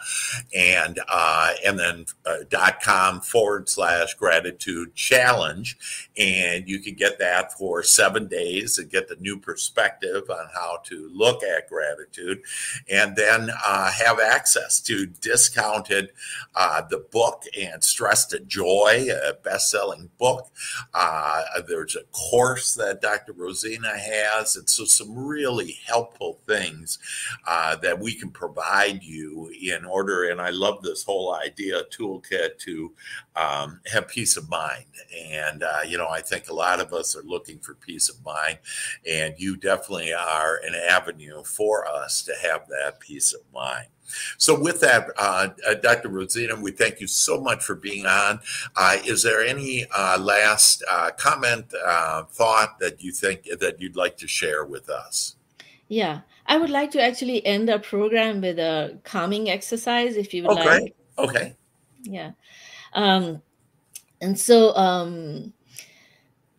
and 0.54 1.00
uh, 1.08 1.54
and 1.66 1.76
then 1.76 2.06
uh, 2.24 2.70
com 2.84 3.20
forward 3.20 3.68
slash 3.68 4.14
gratitude 4.14 4.94
challenge, 4.94 5.76
and 6.16 6.68
you 6.68 6.78
can 6.78 6.94
get 6.94 7.18
that 7.18 7.52
for 7.58 7.82
seven 7.82 8.28
days 8.28 8.78
and 8.78 8.88
get 8.88 9.08
the 9.08 9.16
new 9.16 9.40
perspective 9.40 10.30
on 10.30 10.46
how 10.54 10.78
to 10.84 11.10
look 11.12 11.42
at 11.42 11.68
gratitude, 11.68 12.42
and 12.88 13.16
then 13.16 13.50
uh, 13.66 13.90
have 13.90 14.20
access 14.20 14.78
to 14.78 15.06
discounted 15.20 16.10
uh, 16.54 16.82
the 16.88 17.04
book 17.10 17.42
and 17.60 17.82
Stress 17.82 18.24
to 18.26 18.38
Joy, 18.38 19.08
a 19.10 19.34
best-selling 19.34 20.10
book. 20.16 20.48
Uh, 20.94 21.42
there's 21.66 21.96
a 21.96 22.04
course 22.12 22.74
that 22.74 23.00
Dr. 23.00 23.31
Rozina 23.36 23.96
has. 23.96 24.56
And 24.56 24.68
so, 24.68 24.84
some 24.84 25.16
really 25.16 25.78
helpful 25.86 26.40
things 26.46 26.98
uh, 27.46 27.76
that 27.76 27.98
we 27.98 28.14
can 28.14 28.30
provide 28.30 29.02
you 29.02 29.50
in 29.60 29.84
order. 29.84 30.30
And 30.30 30.40
I 30.40 30.50
love 30.50 30.82
this 30.82 31.04
whole 31.04 31.34
idea 31.34 31.82
toolkit 31.84 32.58
to 32.58 32.92
um, 33.36 33.80
have 33.92 34.08
peace 34.08 34.36
of 34.36 34.48
mind. 34.48 34.84
And, 35.30 35.62
uh, 35.62 35.80
you 35.86 35.98
know, 35.98 36.08
I 36.08 36.20
think 36.20 36.48
a 36.48 36.54
lot 36.54 36.80
of 36.80 36.92
us 36.92 37.16
are 37.16 37.22
looking 37.22 37.58
for 37.58 37.74
peace 37.74 38.08
of 38.08 38.24
mind, 38.24 38.58
and 39.08 39.34
you 39.38 39.56
definitely 39.56 40.12
are 40.12 40.60
an 40.64 40.74
avenue 40.74 41.42
for 41.44 41.86
us 41.86 42.22
to 42.22 42.34
have 42.42 42.68
that 42.68 43.00
peace 43.00 43.32
of 43.32 43.40
mind. 43.52 43.88
So, 44.38 44.58
with 44.58 44.80
that, 44.80 45.08
uh, 45.16 45.48
uh, 45.66 45.74
Dr. 45.74 46.08
Rozina, 46.08 46.60
we 46.60 46.70
thank 46.70 47.00
you 47.00 47.06
so 47.06 47.40
much 47.40 47.64
for 47.64 47.74
being 47.74 48.06
on. 48.06 48.40
Uh, 48.76 48.98
is 49.04 49.22
there 49.22 49.42
any 49.42 49.86
uh, 49.96 50.18
last 50.18 50.84
uh, 50.90 51.10
comment, 51.16 51.66
uh, 51.86 52.24
thought 52.24 52.78
that 52.80 53.02
you 53.02 53.12
think 53.12 53.44
that 53.60 53.80
you'd 53.80 53.96
like 53.96 54.16
to 54.18 54.28
share 54.28 54.64
with 54.64 54.90
us? 54.90 55.36
Yeah, 55.88 56.20
I 56.46 56.58
would 56.58 56.70
like 56.70 56.90
to 56.92 57.02
actually 57.02 57.44
end 57.46 57.70
our 57.70 57.78
program 57.78 58.40
with 58.40 58.58
a 58.58 58.98
calming 59.04 59.50
exercise, 59.50 60.16
if 60.16 60.34
you 60.34 60.42
would 60.44 60.58
okay. 60.58 60.64
like. 60.64 60.96
Okay. 61.18 61.56
Yeah. 62.02 62.32
Um, 62.94 63.42
and 64.20 64.38
so, 64.38 64.74
um, 64.76 65.52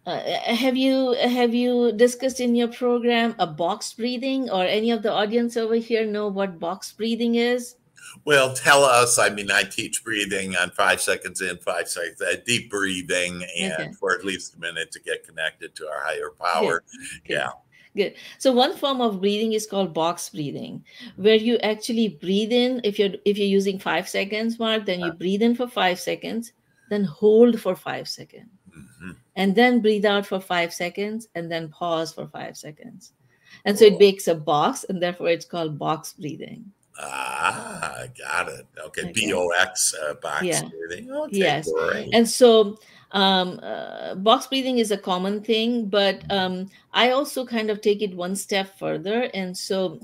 uh, 0.06 0.20
have 0.54 0.76
you 0.76 1.14
have 1.14 1.54
you 1.54 1.94
discussed 1.94 2.42
in 2.42 2.56
your 2.56 2.68
program 2.68 3.36
a 3.40 3.48
box 3.48 3.94
breathing, 3.94 4.50
or 4.50 4.64
any 4.64 4.92
of 4.92 5.02
the 5.02 5.12
audience 5.12 5.56
over 5.56 5.76
here 5.76 6.06
know 6.06 6.28
what 6.28 6.60
box 6.60 6.92
breathing 6.92 7.36
is? 7.36 7.76
Well, 8.26 8.54
tell 8.54 8.84
us. 8.84 9.18
I 9.18 9.30
mean, 9.30 9.50
I 9.50 9.64
teach 9.64 10.04
breathing 10.04 10.56
on 10.58 10.72
five 10.72 11.02
seconds 11.02 11.42
in, 11.42 11.58
five 11.58 11.88
seconds, 11.88 12.22
uh, 12.22 12.36
deep 12.46 12.70
breathing, 12.70 13.44
and 13.58 13.74
okay. 13.74 13.92
for 13.94 14.14
at 14.14 14.26
least 14.26 14.56
a 14.56 14.60
minute 14.60 14.92
to 14.92 15.00
get 15.00 15.26
connected 15.26 15.74
to 15.76 15.88
our 15.88 16.04
higher 16.04 16.32
power. 16.32 16.84
Good. 17.26 17.34
Yeah. 17.34 17.50
Good. 17.96 18.16
So 18.40 18.52
one 18.52 18.76
form 18.76 19.02
of 19.02 19.22
breathing 19.22 19.54
is 19.54 19.68
called 19.68 19.94
box 19.94 20.30
breathing, 20.30 20.84
where 21.16 21.36
you 21.36 21.58
actually 21.60 22.10
breathe 22.10 22.52
in. 22.52 22.82
If 22.84 23.00
you're 23.00 23.12
if 23.24 23.38
you're 23.38 23.48
using 23.48 23.80
five 23.80 24.10
seconds, 24.10 24.60
Mark, 24.60 24.86
then 24.86 25.00
you 25.00 25.08
uh-huh. 25.08 25.18
breathe 25.18 25.44
in 25.44 25.56
for 25.56 25.68
five 25.68 26.00
seconds, 26.00 26.52
then 26.90 27.04
hold 27.04 27.60
for 27.60 27.76
five 27.76 28.10
seconds. 28.10 28.50
And 29.36 29.56
then 29.56 29.82
breathe 29.82 30.06
out 30.06 30.26
for 30.26 30.40
five 30.40 30.74
seconds 30.74 31.28
and 31.36 31.52
then 31.52 31.70
pause 31.70 32.14
for 32.14 32.28
five 32.28 32.58
seconds. 32.58 33.14
And 33.66 33.78
so 33.78 33.86
it 33.86 34.00
makes 34.00 34.28
a 34.28 34.36
box, 34.36 34.84
and 34.90 35.02
therefore 35.02 35.30
it's 35.30 35.46
called 35.46 35.78
box 35.78 36.14
breathing. 36.14 36.72
Ah, 37.00 38.04
got 38.18 38.50
it. 38.50 38.68
Okay, 38.86 39.10
okay. 39.10 39.32
BOX 39.32 39.96
uh, 39.96 40.14
box 40.16 40.44
yeah. 40.44 40.62
breathing. 40.62 41.10
Okay, 41.12 41.38
yes. 41.38 41.70
And 42.12 42.28
so 42.30 42.78
um, 43.12 43.60
uh, 43.64 44.16
box 44.16 44.48
breathing 44.48 44.80
is 44.80 44.92
a 44.92 44.98
common 44.98 45.42
thing, 45.42 45.88
but 45.88 46.24
um, 46.32 46.70
I 46.94 47.12
also 47.12 47.46
kind 47.46 47.70
of 47.70 47.82
take 47.82 48.02
it 48.02 48.16
one 48.16 48.36
step 48.36 48.78
further. 48.78 49.30
And 49.34 49.58
so, 49.58 50.00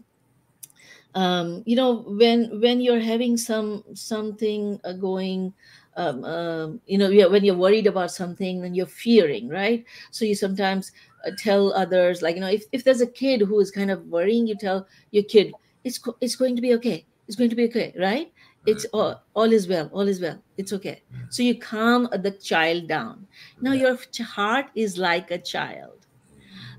um, 1.16 1.64
you 1.66 1.76
know, 1.76 2.04
when 2.08 2.60
when 2.62 2.82
you're 2.82 3.00
having 3.00 3.38
some 3.38 3.84
something 3.94 4.80
uh, 4.84 4.94
going 4.94 5.54
um, 6.00 6.24
um, 6.24 6.82
you 6.86 6.98
know 6.98 7.10
when 7.30 7.44
you're 7.44 7.56
worried 7.64 7.88
about 7.88 8.12
something 8.12 8.62
then 8.62 8.74
you're 8.74 8.86
fearing 8.86 9.50
right? 9.50 9.84
So 10.12 10.26
you 10.26 10.36
sometimes 10.36 10.92
uh, 11.26 11.32
tell 11.38 11.74
others 11.74 12.22
like 12.22 12.36
you 12.36 12.42
know 12.42 12.50
if, 12.50 12.64
if 12.72 12.84
there's 12.86 13.02
a 13.02 13.08
kid 13.08 13.42
who 13.42 13.60
is 13.60 13.70
kind 13.70 13.92
of 13.92 14.06
worrying 14.08 14.48
you 14.48 14.56
tell 14.56 14.88
your 15.12 15.24
kid 15.24 15.54
it's 15.84 16.00
it's 16.22 16.36
going 16.36 16.56
to 16.56 16.62
be 16.62 16.74
okay. 16.76 17.06
It's 17.28 17.36
going 17.36 17.50
to 17.50 17.56
be 17.56 17.66
okay 17.66 17.94
right? 18.00 18.32
It's 18.66 18.86
all, 18.94 19.22
all 19.34 19.52
is 19.52 19.68
well 19.68 19.90
all 19.94 20.08
is 20.08 20.22
well. 20.22 20.42
It's 20.58 20.74
okay. 20.74 21.04
So 21.30 21.44
you 21.44 21.60
calm 21.60 22.08
the 22.12 22.32
child 22.32 22.88
down. 22.88 23.28
Now 23.62 23.74
your 23.74 23.98
heart 24.24 24.68
is 24.76 24.98
like 24.98 25.32
a 25.32 25.38
child. 25.38 26.06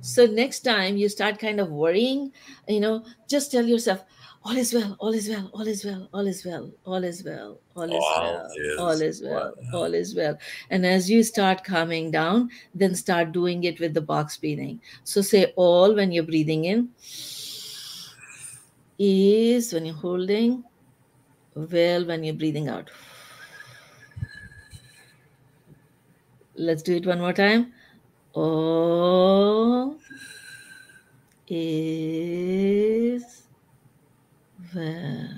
So 0.00 0.24
next 0.24 0.60
time 0.60 0.96
you 0.96 1.10
start 1.10 1.38
kind 1.38 1.60
of 1.60 1.70
worrying 1.70 2.32
you 2.68 2.80
know 2.80 3.04
just 3.28 3.52
tell 3.52 3.66
yourself 3.66 4.02
all 4.42 4.56
is 4.56 4.72
well, 4.72 4.96
all 4.98 5.12
is 5.12 5.28
well, 5.28 5.50
all 5.52 5.66
is 5.66 5.84
well, 5.84 6.08
all 6.14 6.26
is 6.26 6.44
well, 6.44 6.70
all 6.86 7.04
is 7.04 7.22
well, 7.22 7.60
all 7.76 7.84
is 7.84 8.02
well, 8.02 8.48
all 8.78 9.02
is 9.02 9.22
well, 9.22 9.54
all 9.74 9.94
is 9.94 10.14
well. 10.14 10.38
And 10.70 10.86
as 10.86 11.10
you 11.10 11.22
start 11.22 11.62
calming 11.62 12.10
down, 12.10 12.50
then 12.74 12.94
start 12.94 13.32
doing 13.32 13.64
it 13.64 13.78
with 13.80 13.92
the 13.92 14.00
box 14.00 14.38
breathing. 14.38 14.80
So 15.04 15.20
say 15.20 15.52
all 15.56 15.94
when 15.94 16.10
you're 16.10 16.24
breathing 16.24 16.64
in, 16.64 16.88
is 18.98 19.72
when 19.74 19.84
you're 19.84 19.94
holding, 19.94 20.64
well 21.54 22.06
when 22.06 22.24
you're 22.24 22.34
breathing 22.34 22.68
out. 22.68 22.90
Let's 26.54 26.82
do 26.82 26.96
it 26.96 27.06
one 27.06 27.20
more 27.20 27.32
time. 27.34 27.72
All 28.32 29.96
is 31.48 33.39
well. 34.74 35.28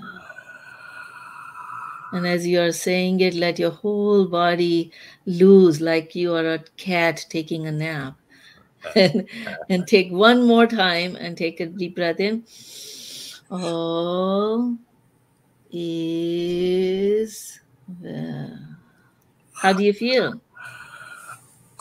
And 2.13 2.27
as 2.27 2.45
you 2.45 2.61
are 2.61 2.71
saying 2.71 3.21
it, 3.21 3.33
let 3.33 3.57
your 3.57 3.71
whole 3.71 4.27
body 4.27 4.91
loose 5.25 5.81
like 5.81 6.13
you 6.13 6.35
are 6.35 6.53
a 6.53 6.59
cat 6.77 7.25
taking 7.29 7.65
a 7.65 7.71
nap. 7.71 8.15
and, 8.95 9.27
and 9.69 9.87
take 9.87 10.11
one 10.11 10.45
more 10.45 10.67
time 10.67 11.15
and 11.15 11.37
take 11.37 11.59
a 11.59 11.65
deep 11.65 11.95
breath 11.95 12.19
in. 12.19 12.43
All 13.49 14.77
is 15.71 17.59
well. 18.01 18.59
How 19.53 19.73
do 19.73 19.83
you 19.83 19.93
feel? 19.93 20.42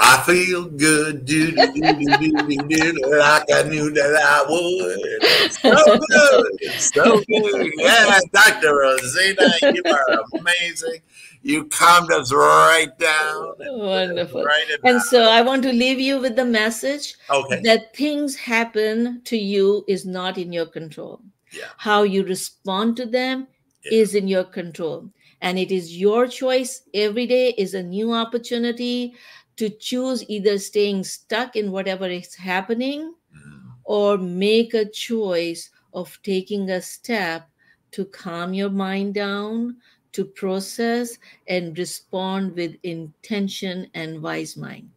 I 0.04 0.20
feel 0.26 0.64
good, 0.64 1.24
do, 1.24 1.52
do, 1.52 1.72
do, 1.72 1.80
do, 1.80 2.36
do, 2.36 2.56
do, 2.68 3.18
like 3.18 3.44
I 3.54 3.62
knew 3.68 3.88
that 3.92 4.16
I 4.20 4.44
would. 4.50 5.52
So 5.52 5.98
good, 6.08 6.72
so 6.80 7.22
good. 7.28 7.72
Yeah, 7.76 8.18
Dr. 8.32 8.74
Rozina, 8.74 9.74
you 9.74 9.82
are 9.86 10.24
amazing. 10.40 11.02
You 11.42 11.66
calmed 11.66 12.12
us 12.12 12.32
right 12.32 12.90
down. 12.98 13.54
Wonderful. 13.60 14.44
Right 14.44 14.66
and 14.82 15.00
so 15.02 15.22
I 15.22 15.40
want 15.40 15.62
to 15.64 15.72
leave 15.72 16.00
you 16.00 16.18
with 16.18 16.34
the 16.34 16.44
message 16.44 17.14
okay. 17.30 17.60
that 17.62 17.94
things 17.94 18.34
happen 18.34 19.22
to 19.24 19.36
you 19.36 19.84
is 19.86 20.04
not 20.04 20.36
in 20.36 20.52
your 20.52 20.66
control. 20.66 21.20
Yeah. 21.52 21.66
How 21.76 22.02
you 22.02 22.24
respond 22.24 22.96
to 22.96 23.06
them 23.06 23.46
yeah. 23.84 24.00
is 24.00 24.16
in 24.16 24.26
your 24.26 24.44
control. 24.44 25.10
And 25.40 25.58
it 25.58 25.72
is 25.72 25.96
your 25.96 26.28
choice. 26.28 26.82
Every 26.94 27.26
day 27.26 27.50
is 27.58 27.74
a 27.74 27.82
new 27.82 28.12
opportunity 28.12 29.14
to 29.62 29.70
choose 29.70 30.28
either 30.28 30.58
staying 30.58 31.04
stuck 31.04 31.54
in 31.54 31.70
whatever 31.70 32.08
is 32.08 32.34
happening 32.34 33.14
mm. 33.32 33.62
or 33.84 34.18
make 34.18 34.74
a 34.74 34.84
choice 34.84 35.70
of 35.94 36.18
taking 36.24 36.68
a 36.70 36.82
step 36.82 37.48
to 37.92 38.04
calm 38.06 38.52
your 38.52 38.70
mind 38.70 39.14
down, 39.14 39.76
to 40.10 40.24
process 40.24 41.16
and 41.46 41.78
respond 41.78 42.56
with 42.56 42.74
intention 42.82 43.86
and 43.94 44.20
wise 44.20 44.56
mind. 44.56 44.90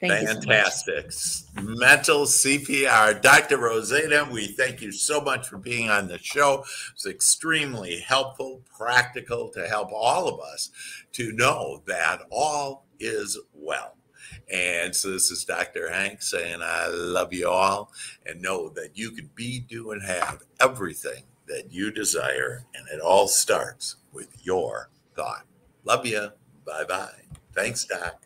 Thank 0.00 0.26
Fantastic. 0.26 1.12
So 1.12 1.44
Mental 1.60 2.24
CPR. 2.24 3.20
Dr. 3.20 3.58
Rozina, 3.58 4.32
we 4.32 4.46
thank 4.46 4.80
you 4.80 4.92
so 4.92 5.20
much 5.20 5.46
for 5.46 5.58
being 5.58 5.90
on 5.90 6.08
the 6.08 6.16
show. 6.16 6.64
It's 6.94 7.04
extremely 7.04 8.00
helpful, 8.00 8.62
practical 8.74 9.50
to 9.50 9.68
help 9.68 9.90
all 9.92 10.26
of 10.26 10.40
us 10.40 10.70
to 11.12 11.32
know 11.32 11.82
that 11.86 12.22
all 12.30 12.86
is 13.00 13.38
well. 13.54 13.96
And 14.52 14.94
so 14.94 15.10
this 15.10 15.30
is 15.30 15.44
Dr. 15.44 15.90
Hank 15.90 16.22
saying, 16.22 16.60
I 16.62 16.88
love 16.88 17.32
you 17.32 17.48
all 17.48 17.92
and 18.26 18.42
know 18.42 18.68
that 18.70 18.90
you 18.96 19.10
can 19.12 19.30
be, 19.34 19.60
do, 19.60 19.90
and 19.92 20.02
have 20.02 20.42
everything 20.60 21.24
that 21.46 21.72
you 21.72 21.90
desire. 21.90 22.64
And 22.74 22.86
it 22.88 23.00
all 23.00 23.28
starts 23.28 23.96
with 24.12 24.44
your 24.44 24.90
thought. 25.16 25.46
Love 25.84 26.06
you. 26.06 26.30
Bye 26.64 26.84
bye. 26.84 27.22
Thanks, 27.54 27.84
Doc. 27.84 28.22